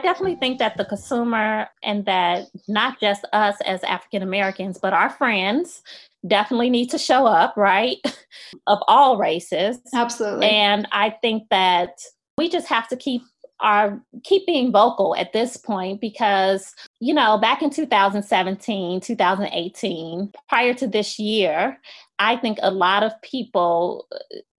definitely 0.00 0.36
think 0.36 0.58
that 0.58 0.76
the 0.76 0.84
consumer 0.84 1.68
and 1.82 2.04
that 2.06 2.46
not 2.68 3.00
just 3.00 3.24
us 3.32 3.56
as 3.64 3.82
African 3.84 4.22
Americans, 4.22 4.78
but 4.78 4.92
our 4.92 5.10
friends 5.10 5.82
definitely 6.26 6.70
need 6.70 6.90
to 6.90 6.98
show 6.98 7.26
up, 7.26 7.54
right? 7.56 7.98
of 8.66 8.78
all 8.88 9.16
races. 9.16 9.78
Absolutely. 9.94 10.48
And 10.48 10.88
I 10.92 11.10
think 11.22 11.44
that 11.50 12.00
we 12.36 12.48
just 12.48 12.68
have 12.68 12.88
to 12.88 12.96
keep 12.96 13.22
our 13.60 14.00
keep 14.24 14.46
being 14.46 14.72
vocal 14.72 15.14
at 15.16 15.32
this 15.32 15.56
point 15.56 16.00
because 16.00 16.74
you 16.98 17.12
know 17.12 17.36
back 17.36 17.60
in 17.60 17.68
2017 17.68 19.00
2018 19.00 20.32
prior 20.48 20.72
to 20.72 20.86
this 20.86 21.18
year 21.18 21.78
i 22.18 22.36
think 22.36 22.58
a 22.62 22.70
lot 22.70 23.02
of 23.02 23.12
people 23.20 24.06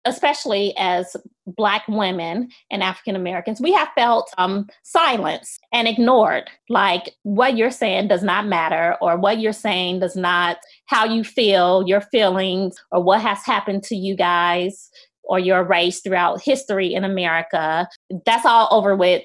especially 0.04 0.74
as 0.78 1.16
Black 1.46 1.86
women 1.88 2.48
and 2.70 2.82
African 2.82 3.16
Americans, 3.16 3.60
we 3.60 3.72
have 3.72 3.88
felt 3.94 4.32
um, 4.38 4.68
silenced 4.82 5.60
and 5.72 5.88
ignored. 5.88 6.48
Like 6.68 7.14
what 7.22 7.56
you're 7.56 7.70
saying 7.70 8.08
does 8.08 8.22
not 8.22 8.46
matter, 8.46 8.96
or 9.00 9.16
what 9.16 9.40
you're 9.40 9.52
saying 9.52 10.00
does 10.00 10.16
not, 10.16 10.58
how 10.86 11.04
you 11.04 11.24
feel, 11.24 11.84
your 11.86 12.00
feelings, 12.00 12.76
or 12.92 13.02
what 13.02 13.20
has 13.20 13.44
happened 13.44 13.82
to 13.84 13.96
you 13.96 14.16
guys 14.16 14.90
or 15.24 15.38
your 15.38 15.62
race 15.64 16.00
throughout 16.00 16.42
history 16.42 16.92
in 16.94 17.04
America. 17.04 17.88
That's 18.26 18.46
all 18.46 18.68
over 18.70 18.96
with. 18.96 19.22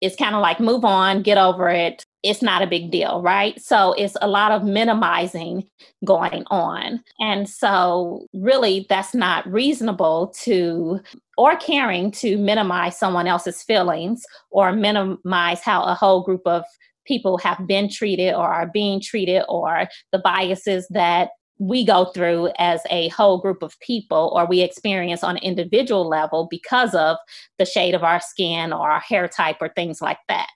It's 0.00 0.16
kind 0.16 0.34
of 0.34 0.42
like 0.42 0.58
move 0.58 0.84
on, 0.84 1.22
get 1.22 1.38
over 1.38 1.68
it 1.68 2.04
it's 2.22 2.42
not 2.42 2.62
a 2.62 2.66
big 2.66 2.90
deal, 2.90 3.20
right? 3.20 3.60
So 3.60 3.94
it's 3.94 4.16
a 4.20 4.28
lot 4.28 4.52
of 4.52 4.64
minimizing 4.64 5.68
going 6.04 6.44
on. 6.50 7.02
And 7.18 7.48
so, 7.48 8.26
really, 8.32 8.86
that's 8.88 9.14
not 9.14 9.50
reasonable 9.50 10.32
to 10.42 11.00
or 11.36 11.56
caring 11.56 12.10
to 12.12 12.38
minimize 12.38 12.98
someone 12.98 13.26
else's 13.26 13.62
feelings 13.62 14.24
or 14.50 14.72
minimize 14.72 15.60
how 15.60 15.82
a 15.82 15.94
whole 15.94 16.22
group 16.22 16.42
of 16.46 16.64
people 17.04 17.38
have 17.38 17.66
been 17.66 17.88
treated 17.88 18.34
or 18.34 18.46
are 18.46 18.70
being 18.72 19.00
treated 19.00 19.42
or 19.48 19.88
the 20.12 20.18
biases 20.18 20.86
that 20.90 21.30
we 21.58 21.84
go 21.84 22.06
through 22.06 22.50
as 22.58 22.80
a 22.90 23.08
whole 23.08 23.38
group 23.38 23.62
of 23.62 23.78
people 23.80 24.32
or 24.34 24.46
we 24.46 24.60
experience 24.60 25.22
on 25.22 25.36
an 25.36 25.42
individual 25.42 26.08
level 26.08 26.48
because 26.50 26.94
of 26.94 27.16
the 27.58 27.64
shade 27.64 27.94
of 27.94 28.02
our 28.02 28.20
skin 28.20 28.72
or 28.72 28.90
our 28.90 29.00
hair 29.00 29.28
type 29.28 29.56
or 29.60 29.68
things 29.68 30.00
like 30.00 30.18
that. 30.28 30.48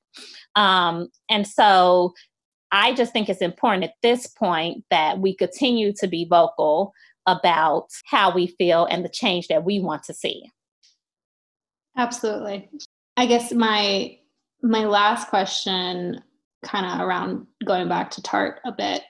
Um, 0.56 1.08
and 1.30 1.46
so 1.46 2.14
I 2.72 2.94
just 2.94 3.12
think 3.12 3.28
it's 3.28 3.40
important 3.40 3.84
at 3.84 3.94
this 4.02 4.26
point 4.26 4.84
that 4.90 5.20
we 5.20 5.36
continue 5.36 5.92
to 5.94 6.08
be 6.08 6.24
vocal 6.24 6.92
about 7.26 7.88
how 8.06 8.34
we 8.34 8.46
feel 8.46 8.86
and 8.86 9.04
the 9.04 9.08
change 9.08 9.48
that 9.48 9.64
we 9.64 9.80
want 9.80 10.02
to 10.04 10.14
see. 10.14 10.50
Absolutely. 11.96 12.68
I 13.16 13.26
guess 13.26 13.52
my 13.52 14.18
my 14.62 14.84
last 14.84 15.28
question 15.28 16.20
kind 16.64 16.86
of 16.86 17.06
around 17.06 17.46
going 17.64 17.88
back 17.88 18.10
to 18.10 18.22
Tarte 18.22 18.58
a 18.64 18.72
bit. 18.72 19.02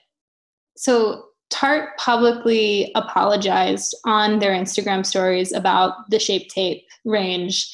So 0.75 1.25
Tarte 1.49 1.95
publicly 1.97 2.91
apologized 2.95 3.95
on 4.05 4.39
their 4.39 4.51
Instagram 4.51 5.05
stories 5.05 5.51
about 5.53 6.09
the 6.09 6.19
shape 6.19 6.49
tape 6.49 6.85
range 7.05 7.73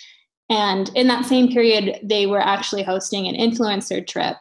and 0.49 0.89
in 0.95 1.07
that 1.07 1.25
same 1.25 1.51
period, 1.51 1.99
they 2.03 2.25
were 2.25 2.41
actually 2.41 2.83
hosting 2.83 3.27
an 3.27 3.35
influencer 3.35 4.05
trip. 4.05 4.37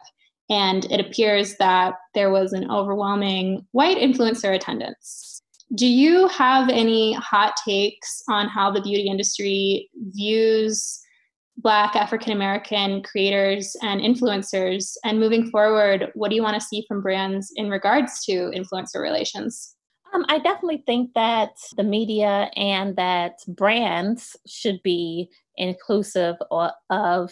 And 0.49 0.85
it 0.91 0.99
appears 0.99 1.55
that 1.57 1.95
there 2.13 2.29
was 2.29 2.53
an 2.53 2.69
overwhelming 2.69 3.65
white 3.71 3.97
influencer 3.97 4.53
attendance. 4.53 5.41
Do 5.75 5.87
you 5.87 6.27
have 6.27 6.69
any 6.69 7.13
hot 7.13 7.55
takes 7.65 8.21
on 8.29 8.47
how 8.47 8.69
the 8.69 8.81
beauty 8.81 9.07
industry 9.07 9.89
views 9.95 10.99
Black 11.57 11.95
African 11.95 12.33
American 12.33 13.01
creators 13.01 13.75
and 13.81 14.01
influencers? 14.01 14.95
And 15.03 15.19
moving 15.19 15.49
forward, 15.49 16.11
what 16.13 16.29
do 16.29 16.35
you 16.35 16.43
want 16.43 16.59
to 16.59 16.67
see 16.67 16.85
from 16.87 17.01
brands 17.01 17.51
in 17.55 17.69
regards 17.69 18.23
to 18.25 18.51
influencer 18.55 19.01
relations? 19.01 19.72
Um, 20.13 20.25
I 20.29 20.37
definitely 20.39 20.83
think 20.85 21.13
that 21.15 21.57
the 21.75 21.83
media 21.83 22.51
and 22.55 22.95
that 22.97 23.39
brands 23.47 24.35
should 24.47 24.81
be 24.83 25.29
inclusive 25.57 26.35
of 26.89 27.31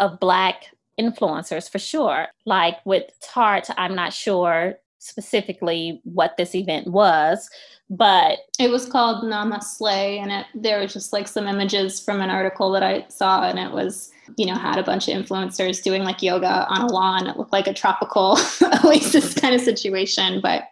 of 0.00 0.18
black 0.18 0.66
influencers 0.98 1.70
for 1.70 1.78
sure. 1.78 2.26
Like 2.44 2.76
with 2.84 3.04
Tarte, 3.22 3.70
I'm 3.76 3.94
not 3.94 4.12
sure 4.12 4.76
specifically 4.98 6.00
what 6.04 6.36
this 6.36 6.54
event 6.54 6.88
was, 6.88 7.48
but 7.88 8.38
it 8.58 8.70
was 8.70 8.86
called 8.86 9.24
Namaslay, 9.24 10.20
and 10.20 10.32
it 10.32 10.46
there 10.54 10.80
was 10.80 10.92
just 10.92 11.12
like 11.12 11.28
some 11.28 11.46
images 11.46 12.00
from 12.00 12.20
an 12.20 12.30
article 12.30 12.72
that 12.72 12.82
I 12.82 13.06
saw, 13.08 13.44
and 13.44 13.58
it 13.58 13.70
was 13.70 14.10
you 14.36 14.46
know 14.46 14.54
had 14.54 14.78
a 14.78 14.82
bunch 14.82 15.08
of 15.08 15.14
influencers 15.16 15.82
doing 15.82 16.02
like 16.02 16.22
yoga 16.22 16.66
on 16.68 16.80
a 16.80 16.86
lawn. 16.86 17.26
It 17.26 17.36
looked 17.36 17.52
like 17.52 17.68
a 17.68 17.74
tropical 17.74 18.38
oasis 18.84 19.34
kind 19.34 19.54
of 19.54 19.60
situation, 19.60 20.40
but 20.40 20.64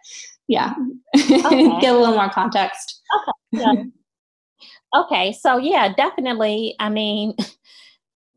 yeah, 0.47 0.73
okay. 1.15 1.79
get 1.79 1.93
a 1.93 1.97
little 1.97 2.15
more 2.15 2.29
context. 2.29 3.01
Okay. 3.53 3.63
Yeah. 3.63 3.83
okay, 4.95 5.33
so 5.33 5.57
yeah, 5.57 5.93
definitely. 5.93 6.75
I 6.79 6.89
mean. 6.89 7.35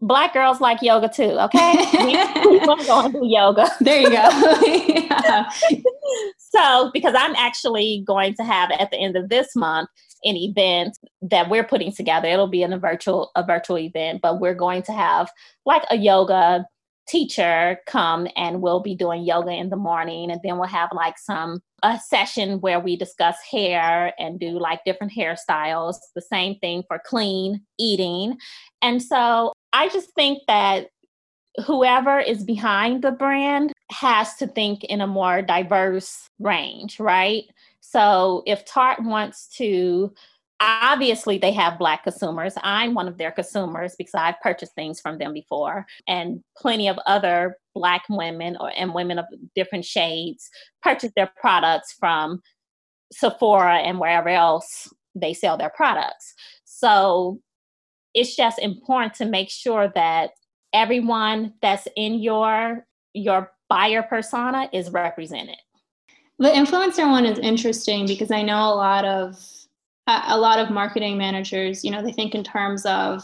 black 0.01 0.33
girls 0.33 0.61
like 0.61 0.81
yoga 0.81 1.09
too 1.09 1.37
okay 1.41 1.73
we, 1.95 2.51
we 2.51 2.59
want 2.67 2.81
to 2.81 2.87
go 2.87 3.05
and 3.05 3.13
do 3.13 3.21
yoga 3.27 3.69
there 3.81 4.01
you 4.01 4.11
go 4.11 5.45
so 6.39 6.89
because 6.95 7.15
i'm 7.17 7.35
actually 7.35 8.05
going 8.07 8.33
to 8.33 8.45
have 8.45 8.71
at 8.79 8.93
the 8.93 8.97
end 8.97 9.17
of 9.17 9.29
this 9.29 9.57
month 9.57 9.89
an 10.23 10.37
event 10.37 10.97
that 11.21 11.51
we're 11.51 11.65
putting 11.65 11.93
together 11.93 12.29
it'll 12.29 12.47
be 12.47 12.63
in 12.63 12.73
a 12.73 12.79
virtual 12.79 13.33
a 13.35 13.45
virtual 13.45 13.77
event 13.79 14.21
but 14.23 14.41
we're 14.41 14.55
going 14.55 14.83
to 14.83 14.93
have 14.93 15.31
like 15.67 15.83
a 15.91 15.97
yoga 15.97 16.65
teacher 17.09 17.79
come 17.87 18.29
and 18.37 18.61
we'll 18.61 18.81
be 18.81 18.95
doing 18.95 19.23
yoga 19.25 19.51
in 19.51 19.71
the 19.71 19.77
morning 19.77 20.31
and 20.31 20.41
then 20.45 20.59
we'll 20.59 20.69
have 20.69 20.91
like 20.93 21.19
some 21.19 21.61
a 21.83 21.99
session 21.99 22.61
where 22.61 22.81
we 22.81 22.97
discuss 22.97 23.37
hair 23.51 24.13
and 24.19 24.41
do 24.41 24.59
like 24.59 24.81
different 24.85 25.13
hairstyles 25.13 25.97
the 26.15 26.21
same 26.21 26.59
thing 26.59 26.83
for 26.89 27.01
clean 27.05 27.61
eating 27.79 28.37
and 28.83 29.03
so 29.03 29.53
I 29.73 29.89
just 29.89 30.15
think 30.15 30.43
that 30.49 30.89
whoever 31.67 32.19
is 32.19 32.45
behind 32.45 33.03
the 33.03 33.13
brand 33.13 33.73
has 33.91 34.35
to 34.37 34.47
think 34.47 34.85
in 34.85 35.01
a 35.01 35.07
more 35.07 35.43
diverse 35.43 36.29
range, 36.39 37.01
right? 37.01 37.45
So 37.81 38.43
if 38.47 38.65
Tarte 38.65 39.05
wants 39.05 39.49
to, 39.57 40.13
obviously 40.61 41.39
they 41.39 41.53
have 41.53 41.79
Black 41.79 42.05
consumers. 42.05 42.55
I'm 42.63 42.95
one 42.95 43.09
of 43.09 43.19
their 43.19 43.31
consumers 43.31 43.95
because 43.97 44.15
I've 44.15 44.41
purchased 44.41 44.75
things 44.75 45.01
from 45.01 45.19
them 45.19 45.33
before, 45.33 45.87
and 46.07 46.43
plenty 46.57 46.89
of 46.89 46.99
other 47.07 47.57
Black 47.75 48.03
women 48.09 48.57
or 48.61 48.73
and 48.77 48.95
women 48.95 49.19
of 49.19 49.27
different 49.55 49.85
shades 49.85 50.51
purchase 50.83 51.13
their 51.15 51.31
products 51.41 51.95
from 51.99 52.43
Sephora 53.13 53.79
and 53.79 53.99
wherever 54.01 54.29
else 54.29 54.93
they 55.15 55.33
sell 55.33 55.57
their 55.57 55.71
products. 55.71 56.35
So 56.65 57.41
it's 58.15 58.37
just 58.37 58.59
important 58.59 59.15
to 59.15 59.27
make 59.27 59.51
sure 59.51 59.91
that 59.95 60.31
everyone 60.73 61.55
that's 61.63 61.87
in 61.97 62.15
your 62.21 62.85
your 63.15 63.53
buyer 63.69 64.03
persona 64.03 64.69
is 64.73 64.91
represented. 64.91 65.57
The 66.39 66.49
influencer 66.49 67.09
one 67.11 67.27
is 67.27 67.39
interesting 67.39 68.07
because 68.07 68.31
I 68.31 68.43
know 68.43 68.73
a 68.73 68.75
lot 68.75 69.05
of 69.05 69.37
a 70.09 70.39
lot 70.39 70.59
of 70.59 70.71
marketing 70.71 71.19
managers, 71.19 71.85
you 71.85 71.91
know, 71.91 72.03
they 72.03 72.13
think 72.13 72.35
in 72.35 72.43
terms 72.43 72.85
of 72.87 73.23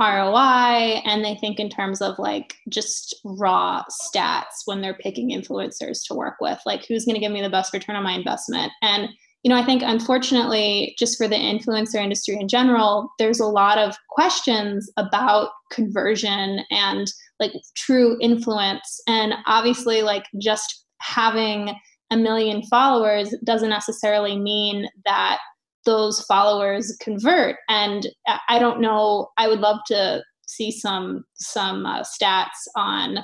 ROI 0.00 1.02
and 1.04 1.24
they 1.24 1.34
think 1.34 1.60
in 1.60 1.68
terms 1.68 2.00
of 2.00 2.18
like 2.18 2.54
just 2.68 3.14
raw 3.24 3.82
stats 3.90 4.62
when 4.64 4.80
they're 4.80 4.94
picking 4.94 5.30
influencers 5.30 6.06
to 6.06 6.14
work 6.14 6.36
with, 6.40 6.58
like 6.64 6.86
who's 6.86 7.04
going 7.04 7.16
to 7.16 7.20
give 7.20 7.32
me 7.32 7.42
the 7.42 7.50
best 7.50 7.72
return 7.72 7.96
on 7.96 8.04
my 8.04 8.12
investment. 8.12 8.72
And 8.80 9.10
you 9.42 9.48
know, 9.48 9.56
I 9.56 9.64
think 9.64 9.82
unfortunately, 9.82 10.94
just 10.98 11.16
for 11.16 11.26
the 11.26 11.34
influencer 11.34 11.94
industry 11.94 12.36
in 12.38 12.46
general, 12.46 13.10
there's 13.18 13.40
a 13.40 13.46
lot 13.46 13.78
of 13.78 13.96
questions 14.10 14.90
about 14.98 15.50
conversion 15.70 16.60
and 16.70 17.10
like 17.38 17.52
true 17.74 18.18
influence. 18.20 19.00
And 19.06 19.34
obviously, 19.46 20.02
like 20.02 20.24
just 20.38 20.84
having 20.98 21.74
a 22.10 22.16
million 22.18 22.62
followers 22.64 23.34
doesn't 23.44 23.70
necessarily 23.70 24.38
mean 24.38 24.88
that 25.06 25.38
those 25.84 26.20
followers 26.22 26.96
convert. 27.00 27.56
And 27.68 28.06
I 28.48 28.58
don't 28.58 28.80
know, 28.80 29.28
I 29.36 29.48
would 29.48 29.60
love 29.60 29.78
to 29.86 30.22
see 30.48 30.70
some 30.70 31.24
some 31.34 31.86
uh, 31.86 32.02
stats 32.02 32.66
on 32.76 33.18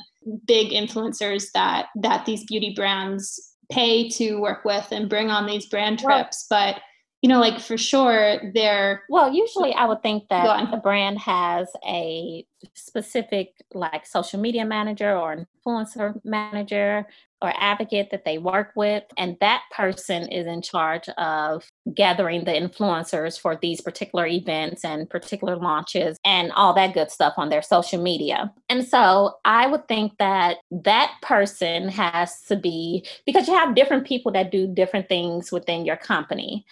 big 0.47 0.71
influencers 0.71 1.47
that 1.55 1.87
that 1.97 2.25
these 2.25 2.45
beauty 2.45 2.73
brands 2.75 3.55
pay 3.71 4.09
to 4.09 4.37
work 4.41 4.65
with 4.65 4.87
and 4.93 5.09
bring 5.09 5.31
on 5.31 5.47
these 5.47 5.67
brand 5.67 5.99
trips 5.99 6.47
well, 6.51 6.73
but 6.75 6.83
you 7.23 7.29
know 7.29 7.41
like 7.41 7.59
for 7.61 7.77
sure 7.77 8.53
they're 8.55 9.03
well 9.09 9.33
usually 9.33 9.73
i 9.75 9.85
would 9.85 10.03
think 10.03 10.29
that 10.29 10.71
the 10.71 10.77
brand 10.77 11.19
has 11.19 11.69
a 11.85 12.47
specific 12.75 13.49
like 13.75 14.07
social 14.07 14.39
media 14.39 14.65
manager 14.65 15.17
or 15.17 15.49
influencer 15.67 16.21
manager 16.25 17.07
or 17.43 17.53
advocate 17.59 18.11
that 18.11 18.25
they 18.25 18.39
work 18.39 18.73
with. 18.77 19.03
And 19.19 19.37
that 19.41 19.63
person 19.71 20.27
is 20.33 20.47
in 20.47 20.63
charge 20.63 21.09
of 21.19 21.69
gathering 21.95 22.45
the 22.45 22.53
influencers 22.53 23.39
for 23.39 23.59
these 23.61 23.81
particular 23.81 24.27
events 24.27 24.85
and 24.85 25.09
particular 25.11 25.57
launches 25.57 26.19
and 26.25 26.51
all 26.53 26.73
that 26.75 26.95
good 26.95 27.11
stuff 27.11 27.35
on 27.37 27.51
their 27.51 27.63
social 27.63 28.03
media. 28.03 28.53
And 28.71 28.87
so 28.87 29.35
I 29.45 29.67
would 29.67 29.87
think 29.87 30.13
that 30.19 30.57
that 30.71 31.13
person 31.21 31.89
has 31.91 32.41
to 32.45 32.57
be, 32.57 33.07
because 33.27 33.49
you 33.49 33.55
have 33.55 33.75
different 33.75 34.07
people 34.07 34.33
that 34.33 34.51
do 34.51 34.67
different 34.67 35.09
things 35.09 35.53
within 35.53 35.85
your 35.85 35.97
company. 35.97 36.65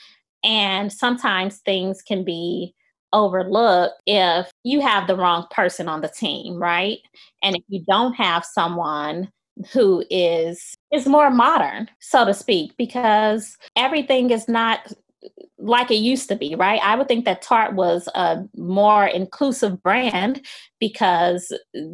And 0.42 0.92
sometimes 0.92 1.59
things 1.59 2.00
can 2.00 2.24
be 2.24 2.74
overlooked 3.12 3.94
if 4.07 4.50
you 4.64 4.81
have 4.81 5.07
the 5.07 5.16
wrong 5.16 5.46
person 5.50 5.88
on 5.88 6.00
the 6.00 6.09
team, 6.09 6.57
right? 6.57 6.98
And 7.42 7.55
if 7.55 7.62
you 7.68 7.85
don't 7.87 8.14
have 8.14 8.44
someone 8.44 9.31
who 9.72 10.04
is 10.10 10.76
is 10.92 11.06
more 11.06 11.30
modern 11.30 11.88
so 12.00 12.24
to 12.24 12.34
speak 12.34 12.76
because 12.76 13.56
everything 13.76 14.30
is 14.30 14.48
not 14.48 14.92
like 15.58 15.90
it 15.90 15.96
used 15.96 16.28
to 16.28 16.36
be 16.36 16.54
right? 16.54 16.80
I 16.82 16.96
would 16.96 17.08
think 17.08 17.24
that 17.24 17.42
tarte 17.42 17.74
was 17.74 18.08
a 18.14 18.44
more 18.56 19.06
inclusive 19.06 19.82
brand 19.82 20.44
because 20.80 21.52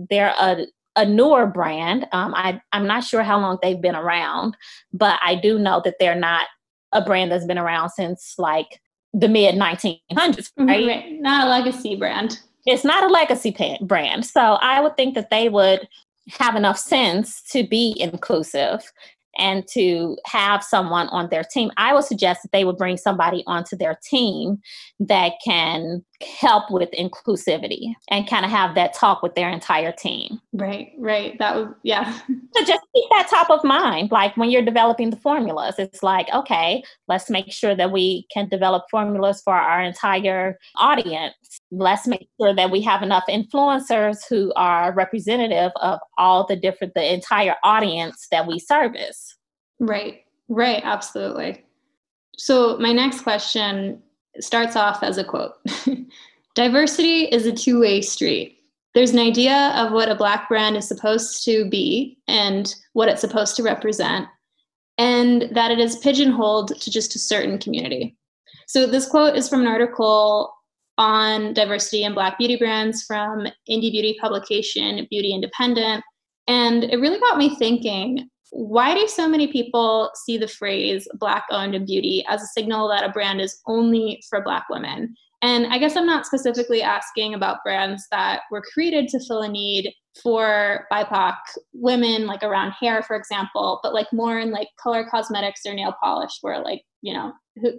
they're 0.09 0.35
a 0.39 0.67
a 0.97 1.07
newer 1.07 1.47
brand. 1.47 2.07
Um, 2.13 2.35
I, 2.35 2.61
i'm 2.73 2.87
not 2.87 3.05
sure 3.05 3.23
how 3.23 3.39
long 3.39 3.59
they've 3.63 3.81
been 3.81 3.95
around 3.95 4.57
but 4.93 5.19
i 5.25 5.35
do 5.37 5.59
know 5.59 5.81
that 5.85 5.95
they're 6.01 6.17
not 6.17 6.47
a 6.93 7.01
brand 7.01 7.31
that's 7.31 7.47
been 7.47 7.59
around 7.59 7.91
since 7.91 8.35
like 8.39 8.81
the 9.13 9.29
mid 9.29 9.55
1900s 9.55 10.51
right? 10.59 10.87
right? 10.87 11.21
Not 11.21 11.47
a 11.47 11.51
legacy 11.51 11.97
brand. 11.97 12.41
It's 12.67 12.85
not 12.85 13.05
a 13.05 13.09
legacy 13.09 13.55
brand. 13.81 14.27
So 14.27 14.41
i 14.41 14.81
would 14.81 14.97
think 14.97 15.15
that 15.15 15.31
they 15.31 15.49
would 15.49 15.87
have 16.29 16.57
enough 16.57 16.79
sense 16.79 17.43
to 17.51 17.67
be 17.67 17.97
inclusive 17.99 18.93
and 19.39 19.67
to 19.73 20.17
have 20.27 20.63
someone 20.63 21.09
on 21.09 21.29
their 21.31 21.45
team, 21.45 21.71
I 21.77 21.95
would 21.95 22.05
suggest 22.05 22.43
that 22.43 22.53
they 22.53 22.65
would 22.65 22.77
bring 22.77 22.97
somebody 22.97 23.43
onto 23.47 23.77
their 23.77 23.99
team 24.09 24.59
that 24.99 25.33
can 25.45 26.05
help 26.23 26.71
with 26.71 26.91
inclusivity 26.93 27.95
and 28.09 28.29
kind 28.29 28.45
of 28.45 28.51
have 28.51 28.75
that 28.75 28.95
talk 28.95 29.23
with 29.23 29.35
their 29.35 29.49
entire 29.49 29.93
team. 29.93 30.41
Right, 30.53 30.93
right. 30.99 31.39
That 31.39 31.57
was, 31.57 31.69
yeah. 31.83 32.19
So 32.55 32.65
just 32.65 32.83
keep 32.95 33.05
that 33.11 33.29
top 33.31 33.49
of 33.49 33.63
mind. 33.65 34.11
Like 34.11 34.37
when 34.37 34.51
you're 34.51 34.65
developing 34.65 35.11
the 35.11 35.17
formulas, 35.17 35.77
it's 35.79 36.03
like, 36.03 36.29
okay, 36.35 36.83
let's 37.09 37.31
make 37.31 37.53
sure 37.53 37.75
that 37.75 37.93
we 37.93 38.27
can 38.33 38.49
develop 38.49 38.85
formulas 38.91 39.41
for 39.45 39.55
our 39.55 39.83
entire 39.83 40.59
audience. 40.77 41.35
Let's 41.71 42.07
make 42.07 42.29
sure 42.41 42.55
that 42.55 42.71
we 42.71 42.81
have 42.83 43.03
enough 43.03 43.25
influencers 43.29 44.19
who 44.29 44.53
are 44.57 44.93
representative 44.93 45.73
of 45.77 46.01
all 46.19 46.47
the 46.47 46.57
different, 46.57 46.95
the 46.95 47.15
entire 47.15 47.57
audience 47.63 48.27
that 48.31 48.47
we 48.47 48.59
service. 48.59 49.37
Right, 49.79 50.25
right. 50.49 50.83
Absolutely. 50.85 51.65
So, 52.37 52.79
my 52.79 52.93
next 52.93 53.21
question 53.21 54.03
starts 54.39 54.77
off 54.77 55.03
as 55.03 55.19
a 55.19 55.25
quote 55.25 55.55
Diversity 56.55 57.25
is 57.25 57.47
a 57.47 57.53
two 57.53 57.81
way 57.81 58.03
street. 58.03 58.59
There's 58.95 59.13
an 59.13 59.21
idea 59.21 59.73
of 59.77 59.93
what 59.93 60.11
a 60.11 60.17
Black 60.17 60.49
brand 60.49 60.77
is 60.77 60.89
supposed 60.89 61.45
to 61.45 61.69
be 61.71 62.19
and 62.27 62.75
what 62.93 63.09
it's 63.09 63.21
supposed 63.21 63.55
to 63.57 63.63
represent, 63.63 64.27
and 64.99 65.49
that 65.53 65.71
it 65.71 65.79
is 65.79 65.99
pigeonholed 65.99 66.81
to 66.81 66.91
just 66.91 67.15
a 67.15 67.21
certain 67.21 67.59
community. 67.59 68.17
So, 68.67 68.87
this 68.87 69.09
quote 69.09 69.37
is 69.37 69.49
from 69.49 69.61
an 69.61 69.69
article 69.69 70.53
on 70.99 71.55
diversity 71.55 72.05
and 72.05 72.15
Black 72.15 72.37
beauty 72.37 72.57
brands 72.57 73.05
from 73.05 73.47
indie 73.71 73.91
beauty 73.91 74.19
publication 74.21 75.07
Beauty 75.09 75.33
Independent. 75.33 76.05
And 76.47 76.85
it 76.85 77.01
really 77.01 77.21
got 77.21 77.39
me 77.39 77.55
thinking 77.57 78.29
why 78.51 78.95
do 78.95 79.07
so 79.07 79.29
many 79.29 79.47
people 79.47 80.11
see 80.15 80.37
the 80.37 80.49
phrase 80.49 81.07
black 81.15 81.45
owned 81.51 81.87
beauty 81.87 82.25
as 82.29 82.43
a 82.43 82.47
signal 82.47 82.89
that 82.89 83.05
a 83.05 83.13
brand 83.13 83.41
is 83.41 83.61
only 83.67 84.23
for 84.29 84.43
black 84.43 84.67
women? 84.69 85.15
And 85.43 85.67
i 85.69 85.79
guess 85.79 85.97
i'm 85.97 86.05
not 86.07 86.27
specifically 86.27 86.83
asking 86.83 87.33
about 87.33 87.63
brands 87.65 88.07
that 88.11 88.43
were 88.51 88.63
created 88.75 89.09
to 89.09 89.21
fill 89.27 89.41
a 89.41 89.49
need 89.49 89.93
for 90.23 90.87
bipoc 90.93 91.37
women 91.73 92.27
like 92.27 92.43
around 92.43 92.73
hair 92.73 93.03
for 93.03 93.17
example 93.17 93.81
but 93.83 93.95
like 93.95 94.13
more 94.13 94.39
in 94.39 94.51
like 94.51 94.69
color 94.79 95.07
cosmetics 95.11 95.63
or 95.65 95.73
nail 95.73 95.95
polish 96.03 96.39
where 96.43 96.61
like 96.61 96.83
you 97.01 97.15
know 97.15 97.33
who, 97.57 97.73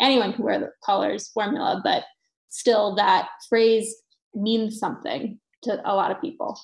anyone 0.00 0.32
can 0.32 0.42
wear 0.42 0.58
the 0.58 0.70
colors 0.84 1.28
formula 1.28 1.80
but 1.84 2.04
still 2.54 2.94
that 2.94 3.28
phrase 3.48 3.94
means 4.34 4.78
something 4.78 5.38
to 5.62 5.80
a 5.84 5.94
lot 5.94 6.10
of 6.10 6.20
people. 6.20 6.58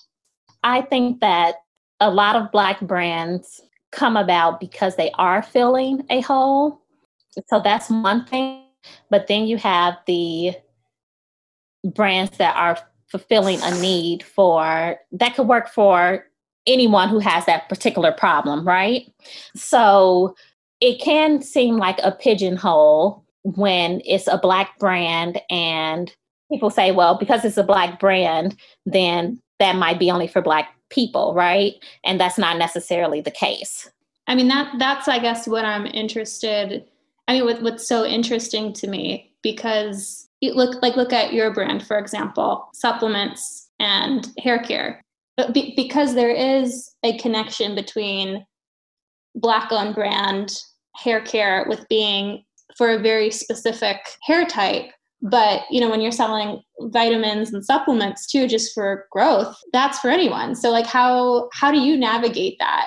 I 0.63 0.83
think 0.83 1.21
that 1.21 1.57
a 2.01 2.11
lot 2.11 2.37
of 2.37 2.51
black 2.51 2.81
brands 2.81 3.61
come 3.93 4.17
about 4.17 4.61
because 4.61 4.97
they 4.97 5.11
are 5.13 5.43
filling 5.43 6.07
a 6.11 6.21
hole. 6.21 6.81
So 7.49 7.61
that's 7.63 7.91
one 7.91 8.25
thing. 8.27 8.65
But 9.11 9.27
then 9.27 9.47
you 9.47 9.57
have 9.59 9.99
the 10.07 10.55
brands 11.85 12.37
that 12.39 12.57
are 12.57 12.79
fulfilling 13.09 13.61
a 13.63 13.79
need 13.81 14.23
for 14.23 14.99
that 15.13 15.35
could 15.35 15.49
work 15.49 15.69
for 15.69 16.25
anyone 16.67 17.09
who 17.09 17.19
has 17.19 17.47
that 17.47 17.69
particular 17.69 18.13
problem, 18.13 18.67
right? 18.67 19.13
So 19.57 20.35
it 20.81 21.01
can 21.01 21.43
seem 21.43 21.77
like 21.77 21.99
a 22.03 22.13
pigeonhole 22.13 23.25
when 23.43 24.01
it's 24.05 24.27
a 24.27 24.39
black 24.39 24.79
brand 24.79 25.41
and 25.51 26.15
people 26.51 26.71
say, 26.71 26.93
well, 26.93 27.19
because 27.19 27.45
it's 27.45 27.57
a 27.57 27.63
black 27.63 27.99
brand, 27.99 28.57
then 28.87 29.41
that 29.59 29.77
might 29.77 29.99
be 29.99 30.11
only 30.11 30.27
for 30.27 30.43
black 30.43 30.75
people, 30.91 31.35
right? 31.35 31.75
And 32.05 32.21
that's 32.21 32.39
not 32.39 32.59
necessarily 32.59 33.21
the 33.21 33.31
case. 33.31 33.91
I 34.27 34.35
mean 34.35 34.49
that 34.49 34.75
that's 34.79 35.09
I 35.09 35.19
guess 35.19 35.49
what 35.49 35.65
I'm 35.65 35.87
interested 35.87 36.85
I 37.27 37.35
mean 37.35 37.45
what, 37.45 37.63
what's 37.63 37.87
so 37.87 38.05
interesting 38.05 38.73
to 38.75 38.87
me 38.87 39.33
because 39.43 40.29
you 40.41 40.55
look 40.55 40.83
like 40.83 40.97
look 40.97 41.13
at 41.13 41.33
your 41.33 41.53
brand 41.53 41.87
for 41.87 41.99
example, 41.99 42.69
supplements 42.75 43.69
and 43.79 44.29
hair 44.39 44.59
care. 44.59 45.03
Be, 45.55 45.73
because 45.75 46.15
there 46.15 46.31
is 46.31 46.93
a 47.03 47.17
connection 47.19 47.75
between 47.75 48.45
black 49.35 49.73
owned 49.73 49.95
brand 49.95 50.53
hair 50.97 51.21
care 51.23 51.65
with 51.69 51.89
being 51.89 52.45
for 52.77 52.91
a 52.91 52.99
very 52.99 53.31
specific 53.31 53.97
hair 54.23 54.45
type 54.45 54.91
but 55.23 55.63
you 55.71 55.81
know 55.81 55.91
when 55.91 56.01
you're 56.01 56.13
selling 56.13 56.63
vitamins 56.81 57.53
and 57.53 57.65
supplements 57.65 58.27
too 58.27 58.47
just 58.49 58.73
for 58.75 59.07
growth 59.11 59.57
that's 59.73 59.99
for 59.99 60.09
anyone. 60.09 60.55
So 60.55 60.71
like 60.71 60.87
how 60.87 61.49
how 61.53 61.71
do 61.71 61.79
you 61.79 61.97
navigate 61.97 62.57
that? 62.59 62.87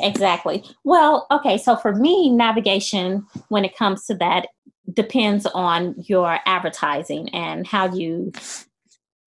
Exactly. 0.00 0.64
Well 0.84 1.26
okay 1.30 1.58
so 1.58 1.76
for 1.76 1.94
me 1.94 2.30
navigation 2.30 3.26
when 3.48 3.64
it 3.64 3.76
comes 3.76 4.06
to 4.06 4.14
that 4.16 4.48
depends 4.92 5.44
on 5.46 5.94
your 5.98 6.38
advertising 6.46 7.28
and 7.30 7.66
how 7.66 7.92
you 7.94 8.32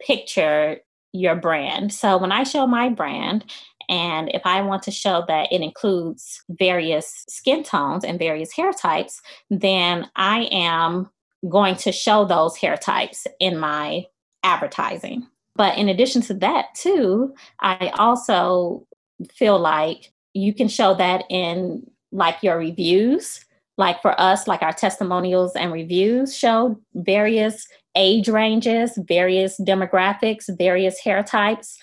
picture 0.01 0.77
your 1.13 1.35
brand. 1.35 1.93
So 1.93 2.17
when 2.17 2.31
i 2.31 2.43
show 2.43 2.65
my 2.65 2.89
brand 2.89 3.45
and 3.91 4.29
if 4.33 4.43
I 4.45 4.61
want 4.61 4.83
to 4.83 4.91
show 4.91 5.25
that 5.27 5.51
it 5.51 5.61
includes 5.61 6.41
various 6.49 7.25
skin 7.27 7.61
tones 7.61 8.05
and 8.05 8.17
various 8.17 8.53
hair 8.53 8.71
types, 8.71 9.21
then 9.49 10.09
I 10.15 10.43
am 10.49 11.09
going 11.49 11.75
to 11.75 11.91
show 11.91 12.25
those 12.25 12.55
hair 12.57 12.77
types 12.77 13.25
in 13.39 13.57
my 13.57 14.05
advertising. 14.43 15.27
But 15.55 15.77
in 15.77 15.89
addition 15.89 16.21
to 16.23 16.33
that, 16.35 16.73
too, 16.75 17.33
I 17.59 17.91
also 17.97 18.87
feel 19.33 19.59
like 19.59 20.11
you 20.33 20.53
can 20.53 20.67
show 20.67 20.93
that 20.95 21.25
in 21.29 21.85
like 22.11 22.41
your 22.41 22.57
reviews. 22.57 23.45
Like 23.77 24.01
for 24.01 24.19
us, 24.19 24.47
like 24.47 24.61
our 24.61 24.73
testimonials 24.73 25.55
and 25.55 25.71
reviews 25.71 26.37
show 26.37 26.79
various 26.93 27.67
age 27.95 28.29
ranges, 28.29 28.97
various 29.07 29.59
demographics, 29.59 30.55
various 30.57 30.99
hair 30.99 31.23
types. 31.23 31.77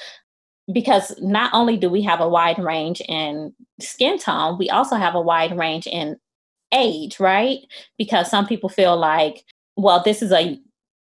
Because 0.73 1.15
not 1.21 1.51
only 1.55 1.77
do 1.77 1.89
we 1.89 2.03
have 2.03 2.21
a 2.21 2.29
wide 2.29 2.59
range 2.59 3.01
in 3.09 3.55
skin 3.81 4.19
tone, 4.19 4.59
we 4.59 4.69
also 4.69 4.97
have 4.97 5.15
a 5.15 5.21
wide 5.21 5.57
range 5.57 5.87
in 5.87 6.19
age, 6.73 7.21
right? 7.21 7.59
Because 7.97 8.31
some 8.31 8.47
people 8.47 8.69
feel 8.69 8.97
like, 8.97 9.45
well, 9.77 10.03
this 10.05 10.23
is 10.23 10.33
a, 10.33 10.59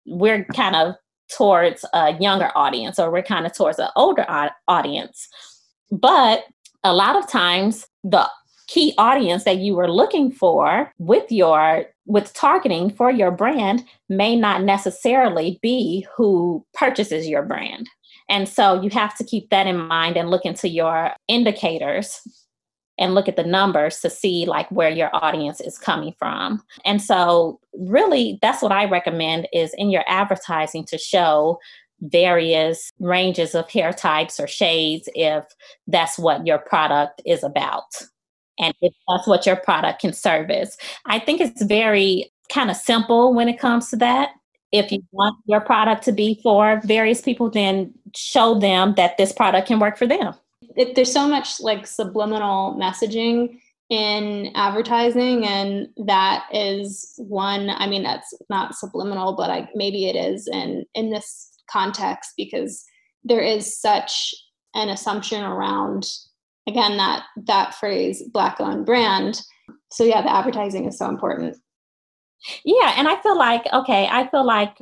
we're 0.06 0.44
kind 0.46 0.76
of 0.76 0.94
towards 1.36 1.84
a 1.92 2.16
younger 2.18 2.50
audience 2.54 2.98
or 2.98 3.10
we're 3.10 3.22
kind 3.22 3.46
of 3.46 3.54
towards 3.54 3.78
an 3.78 3.88
older 3.96 4.26
audience. 4.68 5.28
But 5.90 6.44
a 6.84 6.94
lot 6.94 7.16
of 7.16 7.28
times, 7.28 7.86
the 8.04 8.28
key 8.68 8.94
audience 8.96 9.44
that 9.44 9.58
you 9.58 9.74
were 9.74 9.90
looking 9.90 10.32
for 10.32 10.90
with 10.98 11.30
your 11.30 11.84
with 12.06 12.32
targeting 12.34 12.90
for 12.90 13.10
your 13.10 13.30
brand 13.30 13.84
may 14.08 14.34
not 14.34 14.62
necessarily 14.62 15.58
be 15.62 16.06
who 16.16 16.64
purchases 16.74 17.28
your 17.28 17.42
brand. 17.42 17.88
And 18.28 18.48
so 18.48 18.80
you 18.80 18.90
have 18.90 19.16
to 19.18 19.24
keep 19.24 19.50
that 19.50 19.66
in 19.66 19.76
mind 19.76 20.16
and 20.16 20.30
look 20.30 20.44
into 20.44 20.68
your 20.68 21.12
indicators 21.28 22.20
and 22.98 23.14
look 23.14 23.28
at 23.28 23.36
the 23.36 23.44
numbers 23.44 24.00
to 24.00 24.10
see 24.10 24.44
like 24.46 24.70
where 24.70 24.90
your 24.90 25.10
audience 25.14 25.60
is 25.60 25.78
coming 25.78 26.14
from. 26.18 26.62
And 26.84 27.00
so 27.00 27.58
really 27.72 28.38
that's 28.42 28.62
what 28.62 28.72
I 28.72 28.84
recommend 28.84 29.48
is 29.52 29.74
in 29.78 29.90
your 29.90 30.04
advertising 30.06 30.84
to 30.86 30.98
show 30.98 31.58
various 32.00 32.90
ranges 32.98 33.54
of 33.54 33.68
hair 33.70 33.92
types 33.92 34.40
or 34.40 34.46
shades 34.46 35.08
if 35.14 35.44
that's 35.86 36.18
what 36.18 36.46
your 36.46 36.58
product 36.58 37.22
is 37.24 37.44
about 37.44 37.84
and 38.58 38.74
if 38.80 38.92
that's 39.08 39.26
what 39.26 39.46
your 39.46 39.56
product 39.56 40.00
can 40.00 40.12
service. 40.12 40.76
I 41.06 41.18
think 41.18 41.40
it's 41.40 41.62
very 41.62 42.30
kind 42.52 42.70
of 42.70 42.76
simple 42.76 43.34
when 43.34 43.48
it 43.48 43.58
comes 43.58 43.88
to 43.90 43.96
that. 43.96 44.30
If 44.72 44.90
you 44.90 45.02
want 45.12 45.36
your 45.46 45.60
product 45.60 46.02
to 46.04 46.12
be 46.12 46.40
for 46.42 46.80
various 46.84 47.20
people, 47.20 47.50
then 47.50 47.92
show 48.16 48.58
them 48.58 48.94
that 48.96 49.16
this 49.16 49.32
product 49.32 49.68
can 49.68 49.78
work 49.78 49.96
for 49.96 50.06
them 50.06 50.34
it, 50.76 50.94
there's 50.94 51.12
so 51.12 51.28
much 51.28 51.60
like 51.60 51.86
subliminal 51.86 52.76
messaging 52.80 53.60
in 53.90 54.50
advertising 54.54 55.44
and 55.46 55.88
that 56.06 56.46
is 56.52 57.12
one 57.18 57.68
i 57.70 57.86
mean 57.86 58.02
that's 58.02 58.32
not 58.48 58.74
subliminal 58.74 59.34
but 59.34 59.50
I, 59.50 59.68
maybe 59.74 60.06
it 60.06 60.16
is 60.16 60.48
in 60.48 60.86
in 60.94 61.10
this 61.10 61.52
context 61.70 62.32
because 62.36 62.84
there 63.24 63.40
is 63.40 63.78
such 63.78 64.34
an 64.74 64.88
assumption 64.88 65.42
around 65.42 66.08
again 66.66 66.96
that 66.96 67.24
that 67.44 67.74
phrase 67.74 68.22
black 68.32 68.60
owned 68.60 68.86
brand. 68.86 69.42
So 69.90 70.04
yeah 70.04 70.22
the 70.22 70.32
advertising 70.32 70.86
is 70.86 70.98
so 70.98 71.08
important. 71.08 71.56
Yeah 72.64 72.94
and 72.96 73.08
i 73.08 73.20
feel 73.20 73.36
like 73.36 73.66
okay 73.72 74.08
i 74.10 74.26
feel 74.28 74.44
like 74.44 74.78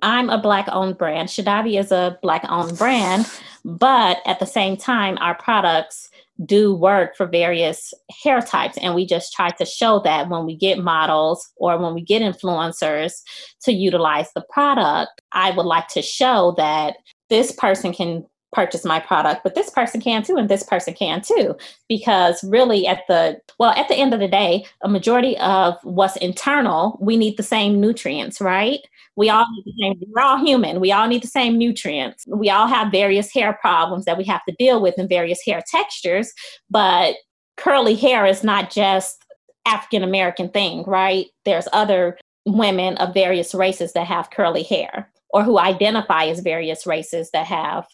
I'm 0.00 0.30
a 0.30 0.38
black 0.38 0.66
owned 0.72 0.96
brand. 0.96 1.28
Shedavi 1.28 1.78
is 1.78 1.92
a 1.92 2.18
black 2.22 2.46
owned 2.48 2.78
brand, 2.78 3.30
but 3.64 4.18
at 4.26 4.40
the 4.40 4.46
same 4.46 4.76
time, 4.76 5.16
our 5.20 5.34
products 5.34 6.10
do 6.44 6.74
work 6.74 7.16
for 7.16 7.26
various 7.26 7.94
hair 8.22 8.40
types. 8.40 8.76
And 8.78 8.94
we 8.94 9.06
just 9.06 9.32
try 9.32 9.50
to 9.50 9.64
show 9.64 10.00
that 10.00 10.28
when 10.28 10.44
we 10.44 10.56
get 10.56 10.78
models 10.78 11.50
or 11.56 11.78
when 11.78 11.94
we 11.94 12.02
get 12.02 12.22
influencers 12.22 13.22
to 13.62 13.72
utilize 13.72 14.32
the 14.34 14.44
product, 14.50 15.22
I 15.32 15.52
would 15.52 15.66
like 15.66 15.88
to 15.88 16.02
show 16.02 16.54
that 16.56 16.96
this 17.30 17.52
person 17.52 17.92
can 17.92 18.24
purchase 18.54 18.84
my 18.84 19.00
product 19.00 19.42
but 19.42 19.54
this 19.54 19.68
person 19.70 20.00
can 20.00 20.22
too 20.22 20.36
and 20.36 20.48
this 20.48 20.62
person 20.62 20.94
can 20.94 21.20
too 21.20 21.56
because 21.88 22.42
really 22.44 22.86
at 22.86 23.02
the 23.08 23.38
well 23.58 23.70
at 23.72 23.88
the 23.88 23.94
end 23.94 24.14
of 24.14 24.20
the 24.20 24.28
day 24.28 24.64
a 24.82 24.88
majority 24.88 25.36
of 25.38 25.76
what's 25.82 26.16
internal 26.16 26.96
we 27.00 27.16
need 27.16 27.36
the 27.36 27.42
same 27.42 27.80
nutrients 27.80 28.40
right? 28.40 28.80
We 29.16 29.30
all 29.30 29.46
need 29.52 29.64
the 29.64 29.74
same 29.80 30.02
we're 30.08 30.22
all 30.22 30.44
human. 30.44 30.80
We 30.80 30.92
all 30.92 31.06
need 31.06 31.22
the 31.22 31.28
same 31.28 31.58
nutrients. 31.58 32.24
We 32.26 32.50
all 32.50 32.66
have 32.66 32.90
various 32.90 33.32
hair 33.32 33.52
problems 33.60 34.04
that 34.06 34.18
we 34.18 34.24
have 34.24 34.44
to 34.48 34.54
deal 34.58 34.80
with 34.80 34.98
in 34.98 35.08
various 35.08 35.40
hair 35.44 35.62
textures 35.66 36.32
but 36.70 37.16
curly 37.56 37.94
hair 37.94 38.26
is 38.26 38.42
not 38.42 38.70
just 38.70 39.24
african 39.66 40.02
american 40.02 40.48
thing 40.48 40.84
right? 40.84 41.26
There's 41.44 41.68
other 41.72 42.18
women 42.46 42.96
of 42.98 43.14
various 43.14 43.54
races 43.54 43.92
that 43.94 44.06
have 44.06 44.30
curly 44.30 44.62
hair 44.62 45.10
or 45.34 45.42
who 45.42 45.58
identify 45.58 46.26
as 46.26 46.40
various 46.40 46.86
races 46.86 47.30
that 47.32 47.46
have 47.46 47.86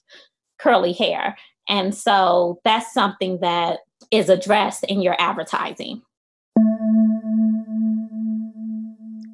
curly 0.61 0.93
hair 0.93 1.37
and 1.69 1.95
so 1.95 2.61
that's 2.65 2.93
something 2.93 3.39
that 3.41 3.81
is 4.11 4.29
addressed 4.29 4.85
in 4.85 5.01
your 5.01 5.17
advertising 5.19 6.03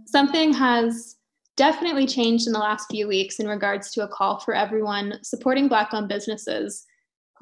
something 0.07 0.53
has 0.53 1.17
definitely 1.57 2.07
changed 2.07 2.47
in 2.47 2.53
the 2.53 2.59
last 2.59 2.87
few 2.91 3.09
weeks 3.09 3.39
in 3.39 3.49
regards 3.49 3.91
to 3.91 4.03
a 4.03 4.09
call 4.09 4.39
for 4.41 4.55
everyone 4.55 5.19
supporting 5.23 5.69
Black 5.69 5.93
owned 5.93 6.09
businesses. 6.09 6.85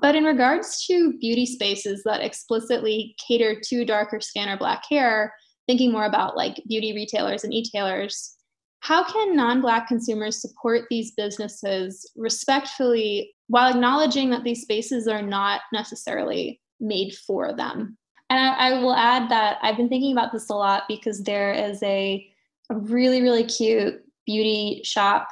But 0.01 0.15
in 0.15 0.25
regards 0.25 0.85
to 0.87 1.17
beauty 1.21 1.47
spaces 1.47 2.03
that 2.05 2.21
explicitly 2.21 3.15
cater 3.27 3.61
to 3.69 3.85
darker 3.85 4.21
skin 4.21 4.49
or 4.49 4.57
black 4.57 4.83
hair, 4.91 5.33
thinking 5.67 5.93
more 5.93 6.07
about 6.07 6.37
like 6.37 6.63
beauty 6.69 6.93
retailers 6.95 7.45
and 7.45 7.55
e-tailers, 7.55 8.37
how 8.81 9.05
can 9.05 9.37
non-black 9.37 9.89
consumers 9.89 10.41
support 10.43 10.83
these 10.91 11.13
businesses 11.13 12.11
respectfully 12.17 13.34
while 13.49 13.71
acknowledging 13.71 14.31
that 14.31 14.45
these 14.45 14.63
spaces 14.63 15.07
are 15.09 15.23
not 15.23 15.63
necessarily 15.73 16.61
made 16.81 17.15
for 17.27 17.55
them? 17.55 17.97
And 18.31 18.41
I, 18.41 18.71
I 18.71 18.83
will 18.83 18.95
add 18.95 19.31
that 19.31 19.59
I've 19.63 19.77
been 19.77 19.89
thinking 19.89 20.13
about 20.13 20.33
this 20.33 20.49
a 20.49 20.55
lot 20.55 20.85
because 20.89 21.23
there 21.23 21.53
is 21.53 21.83
a, 21.83 22.27
a 22.71 22.77
really, 22.77 23.23
really 23.23 23.45
cute 23.45 24.03
beauty 24.27 24.81
shop 24.85 25.29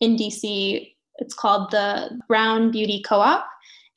in 0.00 0.16
DC. 0.16 0.94
It's 1.18 1.34
called 1.34 1.70
the 1.70 2.18
Brown 2.28 2.70
Beauty 2.70 3.02
Co-op 3.06 3.46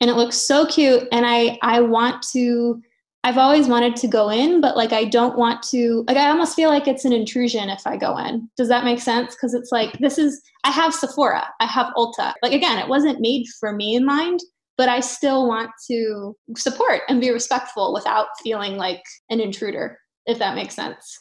and 0.00 0.10
it 0.10 0.16
looks 0.16 0.36
so 0.36 0.66
cute 0.66 1.08
and 1.12 1.24
I 1.26 1.58
I 1.62 1.80
want 1.80 2.22
to 2.32 2.82
I've 3.24 3.38
always 3.38 3.68
wanted 3.68 3.96
to 3.96 4.06
go 4.06 4.28
in 4.28 4.60
but 4.60 4.76
like 4.76 4.92
I 4.92 5.04
don't 5.04 5.38
want 5.38 5.62
to 5.64 6.04
like 6.06 6.18
I 6.18 6.28
almost 6.28 6.54
feel 6.54 6.68
like 6.68 6.86
it's 6.86 7.06
an 7.06 7.12
intrusion 7.12 7.70
if 7.70 7.86
I 7.86 7.96
go 7.96 8.16
in. 8.18 8.48
Does 8.56 8.68
that 8.68 8.84
make 8.84 9.00
sense? 9.00 9.34
Cuz 9.34 9.54
it's 9.54 9.72
like 9.72 9.98
this 9.98 10.18
is 10.18 10.42
I 10.62 10.70
have 10.70 10.94
Sephora, 10.94 11.48
I 11.58 11.66
have 11.66 11.92
Ulta. 11.96 12.34
Like 12.42 12.52
again, 12.52 12.78
it 12.78 12.88
wasn't 12.88 13.20
made 13.20 13.46
for 13.58 13.72
me 13.72 13.96
in 13.96 14.04
mind, 14.04 14.40
but 14.76 14.88
I 14.88 15.00
still 15.00 15.48
want 15.48 15.70
to 15.88 16.36
support 16.56 17.00
and 17.08 17.20
be 17.20 17.30
respectful 17.30 17.94
without 17.94 18.26
feeling 18.42 18.76
like 18.76 19.02
an 19.30 19.40
intruder, 19.40 19.98
if 20.26 20.38
that 20.38 20.54
makes 20.54 20.74
sense. 20.74 21.18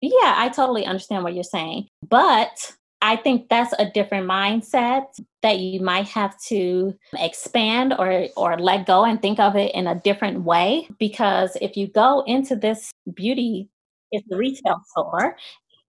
Yeah, 0.00 0.34
I 0.36 0.50
totally 0.50 0.86
understand 0.86 1.24
what 1.24 1.34
you're 1.34 1.44
saying. 1.44 1.88
But 2.08 2.72
I 3.02 3.16
think 3.16 3.48
that's 3.48 3.74
a 3.78 3.90
different 3.90 4.28
mindset 4.28 5.04
that 5.42 5.58
you 5.58 5.80
might 5.80 6.08
have 6.08 6.40
to 6.44 6.94
expand 7.18 7.94
or 7.98 8.28
or 8.36 8.58
let 8.58 8.86
go 8.86 9.04
and 9.04 9.20
think 9.20 9.38
of 9.38 9.56
it 9.56 9.74
in 9.74 9.86
a 9.86 10.00
different 10.00 10.44
way. 10.44 10.88
Because 10.98 11.56
if 11.60 11.76
you 11.76 11.88
go 11.88 12.24
into 12.26 12.56
this 12.56 12.92
beauty 13.14 13.68
it's 14.12 14.30
a 14.30 14.36
retail 14.36 14.80
store 14.86 15.36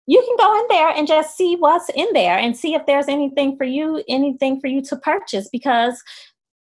you 0.07 0.21
can 0.21 0.35
go 0.37 0.59
in 0.59 0.65
there 0.69 0.89
and 0.89 1.07
just 1.07 1.35
see 1.35 1.55
what's 1.55 1.89
in 1.89 2.07
there 2.13 2.37
and 2.37 2.55
see 2.55 2.75
if 2.75 2.85
there's 2.85 3.07
anything 3.07 3.57
for 3.57 3.63
you 3.63 4.03
anything 4.07 4.59
for 4.59 4.67
you 4.67 4.81
to 4.83 4.95
purchase. 4.97 5.49
Because 5.51 6.01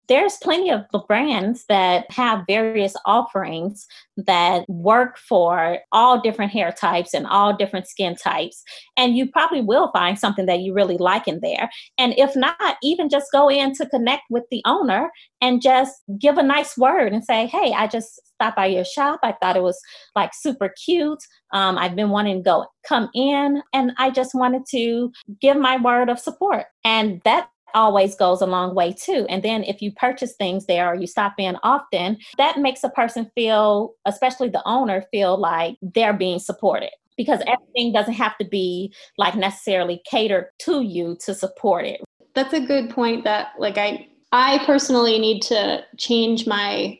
there's 0.08 0.36
plenty 0.36 0.70
of 0.70 0.84
brands 1.08 1.64
that 1.68 2.10
have 2.10 2.44
various 2.46 2.94
offerings 3.04 3.86
that 4.16 4.64
work 4.68 5.18
for 5.18 5.78
all 5.92 6.20
different 6.20 6.52
hair 6.52 6.72
types 6.72 7.12
and 7.12 7.26
all 7.26 7.56
different 7.56 7.86
skin 7.86 8.14
types. 8.14 8.62
And 8.96 9.16
you 9.16 9.28
probably 9.30 9.60
will 9.60 9.90
find 9.92 10.18
something 10.18 10.46
that 10.46 10.60
you 10.60 10.72
really 10.72 10.96
like 10.96 11.28
in 11.28 11.40
there. 11.40 11.70
And 11.98 12.14
if 12.16 12.34
not, 12.36 12.76
even 12.82 13.08
just 13.08 13.32
go 13.32 13.48
in 13.48 13.74
to 13.74 13.86
connect 13.86 14.22
with 14.30 14.44
the 14.50 14.62
owner 14.64 15.10
and 15.40 15.60
just 15.60 15.94
give 16.18 16.38
a 16.38 16.42
nice 16.42 16.76
word 16.76 17.12
and 17.12 17.24
say, 17.24 17.46
hey, 17.46 17.72
I 17.72 17.86
just 17.86 18.20
stopped 18.34 18.56
by 18.56 18.66
your 18.66 18.84
shop. 18.84 19.20
I 19.22 19.32
thought 19.32 19.56
it 19.56 19.62
was 19.62 19.80
like 20.14 20.32
super 20.34 20.72
cute. 20.84 21.22
Um, 21.52 21.78
I've 21.78 21.96
been 21.96 22.10
wanting 22.10 22.38
to 22.38 22.42
go 22.42 22.66
come 22.86 23.08
in 23.14 23.62
and 23.72 23.92
I 23.98 24.10
just 24.10 24.34
wanted 24.34 24.62
to 24.70 25.12
give 25.40 25.56
my 25.56 25.76
word 25.76 26.08
of 26.08 26.18
support. 26.18 26.66
And 26.84 27.20
that 27.24 27.48
always 27.74 28.14
goes 28.14 28.40
a 28.40 28.46
long 28.46 28.74
way 28.74 28.92
too. 28.92 29.26
And 29.28 29.42
then 29.42 29.64
if 29.64 29.82
you 29.82 29.92
purchase 29.92 30.34
things 30.34 30.66
there 30.66 30.88
or 30.88 30.94
you 30.94 31.06
stop 31.06 31.34
in 31.38 31.56
often, 31.62 32.18
that 32.38 32.58
makes 32.58 32.84
a 32.84 32.90
person 32.90 33.30
feel, 33.34 33.94
especially 34.04 34.48
the 34.48 34.66
owner, 34.66 35.04
feel 35.10 35.36
like 35.36 35.76
they're 35.82 36.12
being 36.12 36.38
supported 36.38 36.90
because 37.16 37.40
everything 37.46 37.92
doesn't 37.92 38.14
have 38.14 38.36
to 38.38 38.44
be 38.44 38.92
like 39.18 39.34
necessarily 39.34 40.02
catered 40.08 40.46
to 40.60 40.82
you 40.82 41.16
to 41.24 41.34
support 41.34 41.84
it. 41.84 42.00
That's 42.34 42.52
a 42.52 42.60
good 42.60 42.90
point 42.90 43.24
that 43.24 43.52
like 43.58 43.78
I 43.78 44.08
I 44.32 44.62
personally 44.66 45.18
need 45.18 45.40
to 45.42 45.82
change 45.96 46.46
my 46.46 46.98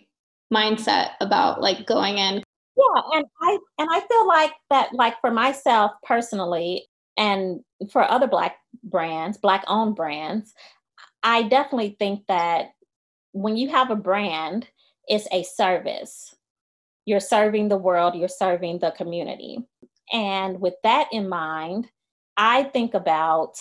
mindset 0.53 1.11
about 1.21 1.61
like 1.61 1.87
going 1.87 2.19
in 2.19 2.43
yeah 2.77 3.03
and 3.15 3.25
i 3.43 3.59
and 3.79 3.89
i 3.91 4.01
feel 4.01 4.29
like 4.29 4.53
that 4.71 4.93
like 4.93 5.15
for 5.21 5.31
myself 5.31 5.91
personally 6.05 6.87
and 7.17 7.61
for 7.91 8.09
other 8.11 8.27
black 8.27 8.57
brands 8.85 9.39
black 9.39 9.65
owned 9.67 9.97
brands 9.97 10.55
i 11.23 11.43
definitely 11.43 11.97
think 11.99 12.25
that 12.29 12.73
when 13.33 13.57
you 13.57 13.69
have 13.69 13.91
a 13.91 13.97
brand 13.97 14.67
it's 15.09 15.29
a 15.33 15.43
service. 15.43 16.35
You're 17.05 17.21
serving 17.21 17.69
the 17.69 17.77
world 17.79 18.15
you're 18.15 18.29
serving 18.29 18.81
the 18.81 18.91
community. 18.93 19.59
And 20.13 20.61
with 20.61 20.75
that 20.83 21.09
in 21.13 21.29
mind 21.29 21.89
i 22.37 22.65
think 22.65 22.95
about 22.95 23.55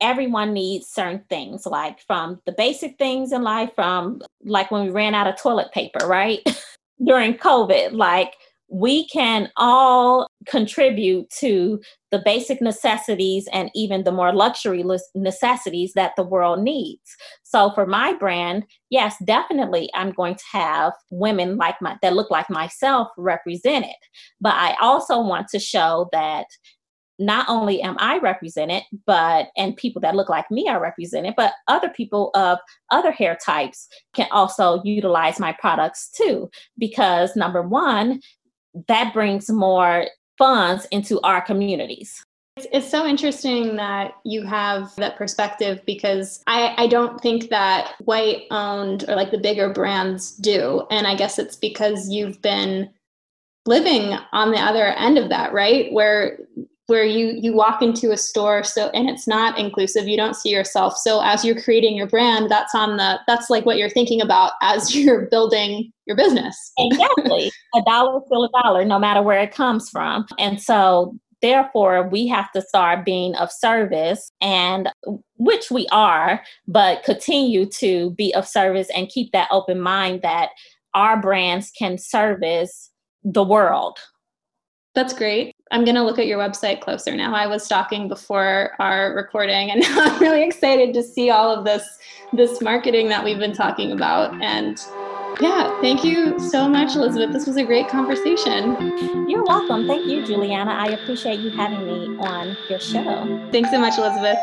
everyone 0.00 0.52
needs 0.54 0.88
certain 0.88 1.22
things 1.28 1.66
like 1.66 2.00
from 2.00 2.40
the 2.46 2.52
basic 2.52 2.96
things 2.98 3.32
in 3.32 3.42
life 3.42 3.70
from 3.74 4.20
like 4.44 4.70
when 4.70 4.84
we 4.84 4.90
ran 4.90 5.14
out 5.14 5.26
of 5.26 5.36
toilet 5.36 5.70
paper 5.72 6.06
right? 6.06 6.40
During 7.04 7.34
covid 7.34 7.92
like 7.92 8.34
we 8.68 9.06
can 9.08 9.50
all 9.56 10.26
contribute 10.46 11.28
to 11.30 11.80
the 12.10 12.22
basic 12.24 12.60
necessities 12.60 13.48
and 13.52 13.70
even 13.74 14.04
the 14.04 14.12
more 14.12 14.32
luxury 14.32 14.84
necessities 15.14 15.92
that 15.94 16.12
the 16.16 16.22
world 16.22 16.60
needs. 16.60 17.16
So 17.42 17.70
for 17.74 17.86
my 17.86 18.14
brand, 18.14 18.64
yes, 18.90 19.16
definitely 19.24 19.90
I'm 19.94 20.12
going 20.12 20.34
to 20.36 20.44
have 20.52 20.92
women 21.10 21.56
like 21.56 21.76
my 21.80 21.96
that 22.02 22.14
look 22.14 22.30
like 22.30 22.50
myself 22.50 23.08
represented. 23.16 23.96
But 24.40 24.54
I 24.54 24.76
also 24.80 25.20
want 25.20 25.48
to 25.48 25.58
show 25.58 26.08
that 26.12 26.46
not 27.18 27.48
only 27.48 27.80
am 27.80 27.96
I 27.98 28.18
represented, 28.18 28.82
but 29.06 29.48
and 29.56 29.76
people 29.76 30.00
that 30.02 30.16
look 30.16 30.28
like 30.28 30.50
me 30.50 30.68
are 30.68 30.80
represented, 30.80 31.34
but 31.36 31.52
other 31.68 31.88
people 31.88 32.30
of 32.34 32.58
other 32.90 33.12
hair 33.12 33.38
types 33.44 33.86
can 34.14 34.26
also 34.32 34.82
utilize 34.84 35.38
my 35.38 35.52
products 35.52 36.10
too. 36.10 36.50
Because 36.76 37.36
number 37.36 37.62
one, 37.62 38.20
that 38.88 39.12
brings 39.14 39.48
more 39.48 40.06
funds 40.38 40.86
into 40.90 41.20
our 41.20 41.40
communities. 41.40 42.24
It's, 42.56 42.88
so 42.88 43.04
interesting 43.04 43.74
that 43.76 44.14
you 44.24 44.44
have 44.44 44.94
that 44.96 45.16
perspective 45.16 45.80
because 45.86 46.40
I, 46.46 46.74
I 46.78 46.86
don't 46.86 47.20
think 47.20 47.50
that 47.50 47.94
white 48.04 48.42
owned 48.52 49.04
or 49.08 49.16
like 49.16 49.32
the 49.32 49.38
bigger 49.38 49.72
brands 49.72 50.36
do. 50.36 50.86
And 50.90 51.04
I 51.04 51.16
guess 51.16 51.40
it's 51.40 51.56
because 51.56 52.08
you've 52.10 52.40
been 52.42 52.90
living 53.66 54.16
on 54.32 54.52
the 54.52 54.58
other 54.58 54.84
end 54.84 55.18
of 55.18 55.30
that, 55.30 55.52
right? 55.52 55.92
Where 55.92 56.38
where 56.86 57.04
you 57.04 57.38
you 57.40 57.54
walk 57.54 57.80
into 57.80 58.12
a 58.12 58.16
store 58.16 58.62
so 58.62 58.90
and 58.90 59.08
it's 59.08 59.26
not 59.26 59.58
inclusive 59.58 60.06
you 60.06 60.16
don't 60.16 60.36
see 60.36 60.50
yourself. 60.50 60.96
So 60.96 61.20
as 61.22 61.44
you're 61.44 61.60
creating 61.60 61.96
your 61.96 62.06
brand 62.06 62.50
that's 62.50 62.74
on 62.74 62.96
the 62.96 63.18
that's 63.26 63.48
like 63.48 63.64
what 63.64 63.78
you're 63.78 63.90
thinking 63.90 64.20
about 64.20 64.52
as 64.60 64.94
you're 64.96 65.26
building 65.26 65.92
your 66.06 66.16
business. 66.16 66.72
Exactly. 66.78 67.50
A 67.74 67.82
dollar 67.86 68.18
is 68.18 68.24
still 68.26 68.44
a 68.44 68.62
dollar 68.62 68.84
no 68.84 68.98
matter 68.98 69.22
where 69.22 69.40
it 69.40 69.52
comes 69.52 69.88
from. 69.88 70.26
And 70.38 70.60
so 70.60 71.16
therefore 71.40 72.08
we 72.08 72.26
have 72.26 72.50
to 72.52 72.60
start 72.60 73.04
being 73.04 73.34
of 73.36 73.50
service 73.50 74.30
and 74.40 74.90
which 75.36 75.70
we 75.70 75.86
are 75.90 76.42
but 76.68 77.02
continue 77.04 77.66
to 77.66 78.10
be 78.12 78.34
of 78.34 78.46
service 78.46 78.88
and 78.94 79.08
keep 79.08 79.32
that 79.32 79.48
open 79.50 79.80
mind 79.80 80.22
that 80.22 80.50
our 80.94 81.20
brands 81.20 81.70
can 81.76 81.98
service 81.98 82.90
the 83.24 83.42
world. 83.42 83.98
That's 84.94 85.12
great. 85.12 85.53
I'm 85.74 85.84
going 85.84 85.96
to 85.96 86.04
look 86.04 86.20
at 86.20 86.28
your 86.28 86.38
website 86.38 86.80
closer 86.80 87.16
now. 87.16 87.34
I 87.34 87.48
was 87.48 87.64
stalking 87.64 88.06
before 88.06 88.76
our 88.78 89.12
recording 89.12 89.72
and 89.72 89.80
now 89.82 90.04
I'm 90.04 90.20
really 90.20 90.44
excited 90.44 90.94
to 90.94 91.02
see 91.02 91.30
all 91.30 91.52
of 91.52 91.64
this 91.64 91.98
this 92.32 92.60
marketing 92.60 93.08
that 93.08 93.24
we've 93.24 93.38
been 93.38 93.52
talking 93.52 93.90
about 93.90 94.40
and 94.40 94.80
yeah, 95.40 95.80
thank 95.80 96.04
you 96.04 96.38
so 96.38 96.68
much 96.68 96.94
Elizabeth. 96.94 97.32
This 97.32 97.46
was 97.48 97.56
a 97.56 97.64
great 97.64 97.88
conversation. 97.88 99.28
You're 99.28 99.44
welcome. 99.44 99.88
Thank 99.88 100.06
you 100.06 100.24
Julianna. 100.24 100.70
I 100.70 100.90
appreciate 100.90 101.40
you 101.40 101.50
having 101.50 101.84
me 101.84 102.24
on 102.24 102.56
your 102.70 102.78
show. 102.78 103.48
Thanks 103.50 103.72
so 103.72 103.80
much 103.80 103.98
Elizabeth. 103.98 104.38